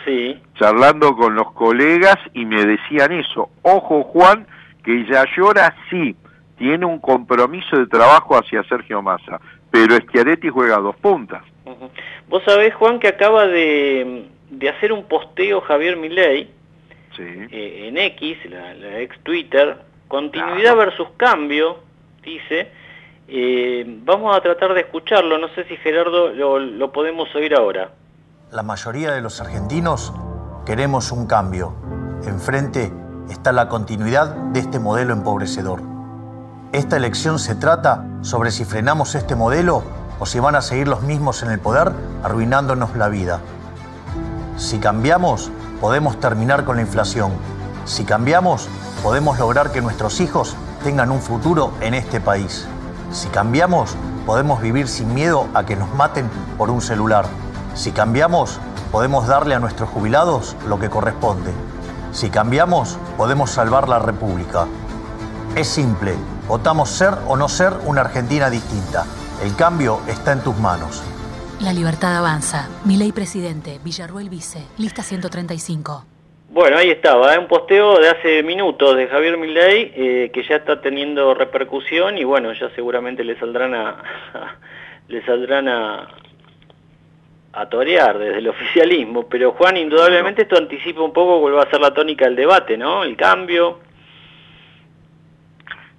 [0.54, 3.50] charlando con los colegas y me decían eso.
[3.62, 4.46] Ojo, Juan,
[4.82, 6.16] que Yayora sí
[6.58, 9.40] tiene un compromiso de trabajo hacia Sergio Massa
[9.72, 11.42] pero Schiaretti juega a dos puntas.
[12.28, 14.26] Vos sabés, Juan, que acaba de,
[14.70, 16.48] hacer un posteo Javier Milei
[17.18, 19.78] eh, en X, la, ex Twitter,
[20.08, 21.78] continuidad versus cambio,
[22.22, 22.70] dice.
[23.28, 27.92] Eh, vamos a tratar de escucharlo, no sé si Gerardo lo, lo podemos oír ahora.
[28.50, 30.12] La mayoría de los argentinos
[30.66, 31.74] queremos un cambio.
[32.26, 32.92] Enfrente
[33.30, 35.80] está la continuidad de este modelo empobrecedor.
[36.72, 39.82] Esta elección se trata sobre si frenamos este modelo
[40.18, 41.92] o si van a seguir los mismos en el poder
[42.22, 43.40] arruinándonos la vida.
[44.56, 45.50] Si cambiamos,
[45.80, 47.32] podemos terminar con la inflación.
[47.84, 48.68] Si cambiamos,
[49.02, 52.68] podemos lograr que nuestros hijos tengan un futuro en este país.
[53.12, 53.94] Si cambiamos,
[54.26, 57.26] podemos vivir sin miedo a que nos maten por un celular.
[57.74, 58.58] Si cambiamos,
[58.90, 61.52] podemos darle a nuestros jubilados lo que corresponde.
[62.12, 64.66] Si cambiamos, podemos salvar la República.
[65.54, 66.16] Es simple,
[66.48, 69.06] Votamos ser o no ser una Argentina distinta.
[69.42, 71.02] El cambio está en tus manos.
[71.60, 72.68] La libertad avanza.
[72.84, 76.11] Mi ley presidente, Villarruel Vice, lista 135.
[76.52, 77.38] Bueno, ahí estaba, ¿eh?
[77.38, 82.24] un posteo de hace minutos de Javier Milei eh, que ya está teniendo repercusión y
[82.24, 83.96] bueno, ya seguramente le saldrán a,
[85.08, 86.08] le saldrán a,
[87.54, 91.70] a torear desde el oficialismo, pero Juan, indudablemente esto anticipa un poco cuál va a
[91.70, 93.02] ser la tónica del debate, ¿no?
[93.02, 93.78] El cambio,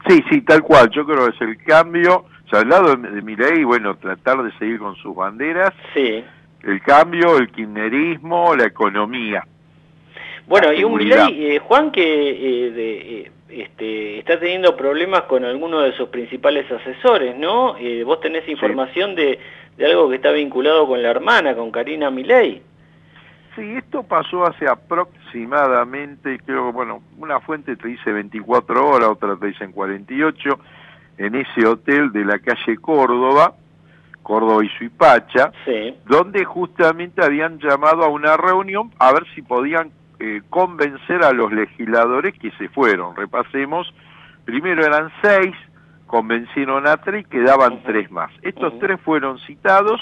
[0.08, 0.90] Sí, sí, tal cual.
[0.90, 2.26] Yo creo que es el cambio.
[2.50, 5.74] Se ha hablado de, mi ley, bueno, tratar de seguir con sus banderas.
[5.94, 6.24] Sí.
[6.62, 9.46] El cambio, el kirchnerismo, la economía.
[10.48, 15.46] Bueno, y un Milei, eh, Juan, que eh, de, eh, este, está teniendo problemas con
[15.46, 17.76] algunos de sus principales asesores, ¿no?
[18.06, 19.40] vos tenés información de,
[19.78, 22.62] de, algo que está vinculado con la hermana, con Karina Milei.
[23.56, 29.38] Sí, esto pasó hace aproximadamente, creo que, bueno, una fuente te dice 24 horas, otra
[29.38, 30.60] te dice 48,
[31.20, 33.54] en ese hotel de la calle Córdoba,
[34.24, 35.52] Córdoba y Suipacha,
[36.08, 39.92] donde justamente habían llamado a una reunión a ver si podían
[40.26, 43.14] eh, convencer a los legisladores que se fueron.
[43.14, 43.94] Repasemos,
[44.46, 45.54] primero eran seis,
[46.08, 48.32] convencieron a tres y quedaban tres más.
[48.42, 50.00] Estos tres fueron citados,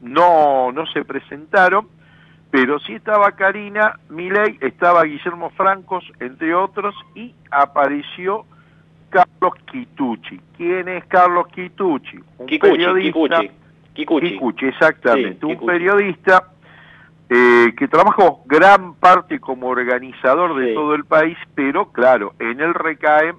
[0.00, 1.88] no, no se presentaron,
[2.52, 8.44] pero sí estaba Karina Milei, estaba Guillermo Francos, entre otros, y apareció
[9.08, 10.40] Carlos Quitucci.
[10.56, 12.20] ¿Quién es Carlos Quitucci?
[12.38, 13.40] Un periodista.
[13.94, 14.66] Kikuchi.
[14.68, 15.44] exactamente.
[15.44, 16.44] un periodista
[17.30, 22.74] eh, que trabajó gran parte como organizador de todo el país, pero claro, en él
[22.74, 23.36] recaen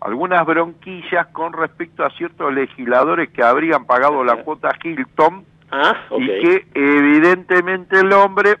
[0.00, 6.26] algunas bronquillas con respecto a ciertos legisladores que habrían pagado la cuota Hilton Ah, y
[6.26, 8.56] que evidentemente el hombre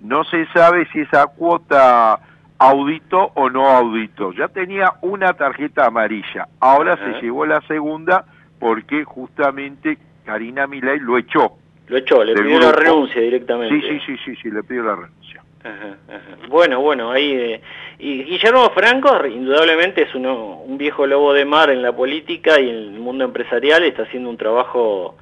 [0.00, 2.18] no se sabe si esa cuota
[2.58, 4.32] auditó o no auditó.
[4.32, 8.24] Ya tenía una tarjeta amarilla, ahora se llevó la segunda
[8.58, 11.58] porque justamente Karina Milei lo echó.
[11.88, 13.80] Lo echó, le pidió la renuncia directamente.
[13.80, 15.42] Sí, sí, sí, sí, sí, le pidió la renuncia.
[16.48, 17.32] Bueno, bueno, ahí...
[17.32, 17.60] Eh,
[17.98, 22.68] y Guillermo Franco indudablemente es uno, un viejo lobo de mar en la política y
[22.68, 25.16] en el mundo empresarial, está haciendo un trabajo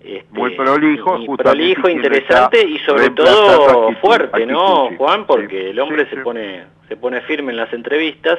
[0.00, 5.26] este, muy prolijo, prolijo, interesante y sobre todo fuerte, ¿no, Juan?
[5.26, 8.38] Porque el hombre se pone se pone firme en las entrevistas.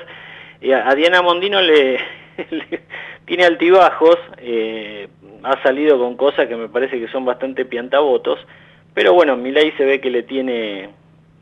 [0.61, 1.99] Y a, Diana Mondino le,
[3.25, 5.07] tiene altibajos, eh,
[5.43, 8.39] ha salido con cosas que me parece que son bastante piantavotos,
[8.93, 10.89] pero bueno, Milay se ve que le tiene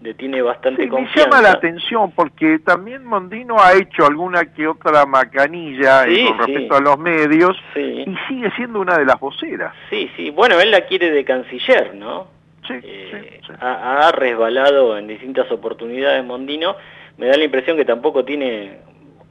[0.02, 4.68] le tiene bastante sí, Me llama la atención porque también Mondino ha hecho alguna que
[4.68, 9.74] otra macanilla eh, con respecto a los medios y sigue siendo una de las voceras.
[9.90, 10.30] Sí, sí.
[10.30, 12.28] Bueno, él la quiere de canciller, ¿no?
[12.68, 16.76] Sí, eh, Ha, resbalado en distintas oportunidades Mondino.
[17.18, 18.80] Me da la impresión que tampoco tiene,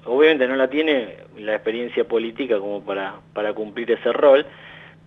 [0.06, 4.46] obviamente no la tiene la experiencia política como para, para cumplir ese rol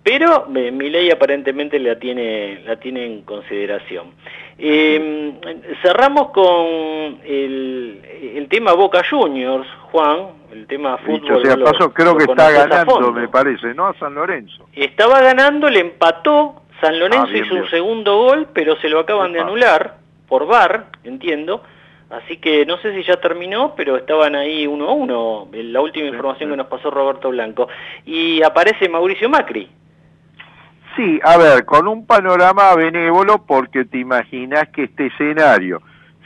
[0.03, 4.13] pero eh, mi ley aparentemente la tiene, la tiene en consideración.
[4.57, 5.33] Eh,
[5.81, 8.01] cerramos con el,
[8.35, 11.21] el tema Boca Juniors, Juan, el tema fútbol.
[11.21, 13.87] Dicho sea lo- paso, creo que está ganando, me parece, ¿no?
[13.87, 14.69] A San Lorenzo.
[14.73, 17.63] Estaba ganando, le empató, San Lorenzo Ah, bien, hizo bien.
[17.65, 19.97] un segundo gol, pero se lo acaban de anular
[20.29, 21.63] por VAR, entiendo.
[22.09, 26.07] Así que no sé si ya terminó, pero estaban ahí uno a uno, la última
[26.07, 27.67] información que nos pasó Roberto Blanco.
[28.05, 29.69] Y aparece Mauricio Macri.
[30.95, 35.81] Sí, a ver, con un panorama benévolo porque te imaginas que este escenario,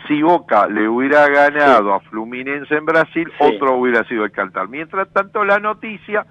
[0.08, 4.70] si Boca le hubiera ganado a Fluminense en Brasil, otro hubiera sido el Cantar.
[4.70, 6.26] Mientras tanto, la noticia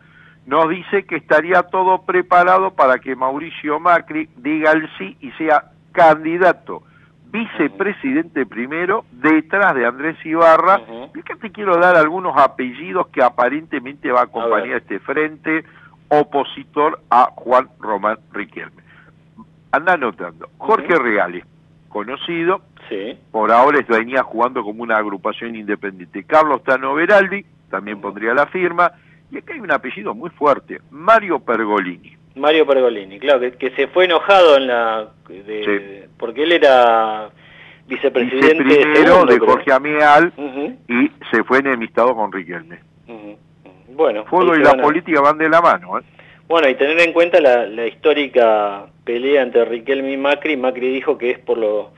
[0.47, 5.73] nos dice que estaría todo preparado para que Mauricio Macri diga el sí y sea
[5.93, 6.85] candidato
[7.31, 10.81] vicepresidente primero detrás de Andrés Ibarra.
[11.15, 15.65] Y que te quiero dar algunos apellidos que aparentemente va a acompañar este frente
[16.09, 18.83] opositor a Juan Román Riquelme.
[19.73, 20.49] Anda anotando.
[20.59, 21.45] Jorge Reales,
[21.89, 22.63] conocido,
[23.31, 26.25] por ahora venía jugando como una agrupación independiente.
[26.25, 28.93] Carlos Tano Veraldi, también pondría la firma.
[29.31, 32.17] Y acá hay un apellido muy fuerte, Mario Pergolini.
[32.37, 37.31] Mario Pergolini, claro, que, que se fue enojado en la de- porque él era
[37.87, 39.39] vicepresidente Viceprimero de.
[39.39, 40.33] Jorge Amial
[40.89, 42.79] y se fue enemistado con Riquelme.
[43.09, 43.37] ujú.
[43.89, 45.99] Bueno, Fútbol y la a- política van de la mano.
[45.99, 46.03] ¿eh?
[46.49, 51.19] Bueno, y tener en cuenta la, la histórica pelea entre Riquelme y Macri, Macri dijo
[51.19, 51.91] que es por lo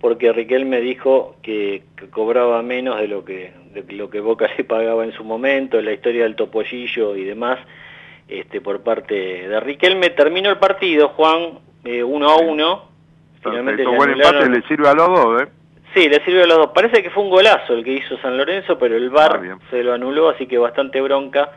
[0.00, 4.64] porque Riquelme dijo que, que cobraba menos de lo que de lo que Boca le
[4.64, 7.58] pagaba en su momento, la historia del topollillo y demás,
[8.28, 10.10] este por parte de Riquelme.
[10.10, 12.88] Terminó el partido, Juan, eh, uno a uno.
[13.42, 15.42] Finalmente Perfecto, le buen empate le sirve a los dos.
[15.42, 15.48] ¿eh?
[15.94, 16.70] Sí, le sirve a los dos.
[16.74, 19.94] Parece que fue un golazo el que hizo San Lorenzo, pero el VAR se lo
[19.94, 21.52] anuló, así que bastante bronca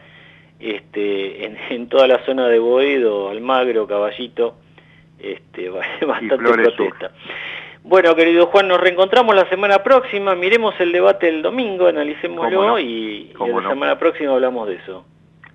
[0.59, 4.55] este, en, en toda la zona de Boedo, Almagro, Caballito,
[5.19, 5.69] este,
[6.07, 6.61] bastante Sur.
[6.61, 7.11] protesta.
[7.83, 12.79] Bueno, querido Juan, nos reencontramos la semana próxima, miremos el debate del domingo, analicémoslo no,
[12.79, 13.69] y, y la no.
[13.69, 15.03] semana próxima hablamos de eso.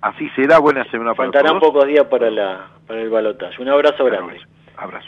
[0.01, 1.73] Así será, buena semana para Faltarán todos.
[1.73, 3.61] pocos días para, la, para el balotaje.
[3.61, 4.39] Un abrazo grande.
[4.77, 5.07] Abrazo.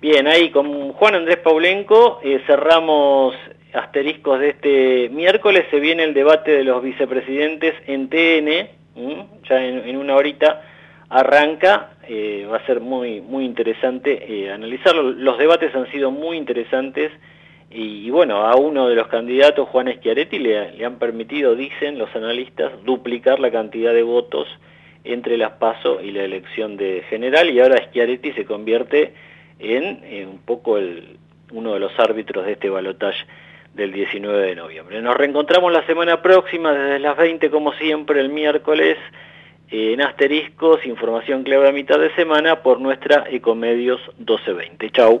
[0.00, 3.34] Bien, ahí con Juan Andrés Paulenco eh, cerramos
[3.74, 5.66] asteriscos de este miércoles.
[5.70, 9.26] Se viene el debate de los vicepresidentes en TN, ¿m?
[9.48, 10.62] ya en, en una horita
[11.08, 11.90] arranca.
[12.08, 15.02] eh, va a ser muy, muy interesante eh, analizarlo.
[15.02, 17.12] Los debates han sido muy interesantes
[17.70, 22.72] y, bueno, a uno de los candidatos, Juan Schiaretti, le, han permitido, dicen los analistas,
[22.84, 24.48] duplicar la cantidad de votos
[25.04, 29.14] entre las PASO y la elección de general y ahora Schiaretti se convierte
[29.58, 31.16] en, eh, un poco el,
[31.52, 33.24] uno de los árbitros de este balotaje
[33.74, 35.00] del 19 de noviembre.
[35.00, 38.98] Nos reencontramos la semana próxima desde las 20 como siempre el miércoles
[39.70, 44.90] en Asteriscos, información clave a mitad de semana por nuestra Ecomedios 1220.
[44.90, 45.20] Chau.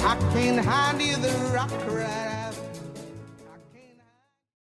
[0.00, 2.27] I can't hide you, the rock cried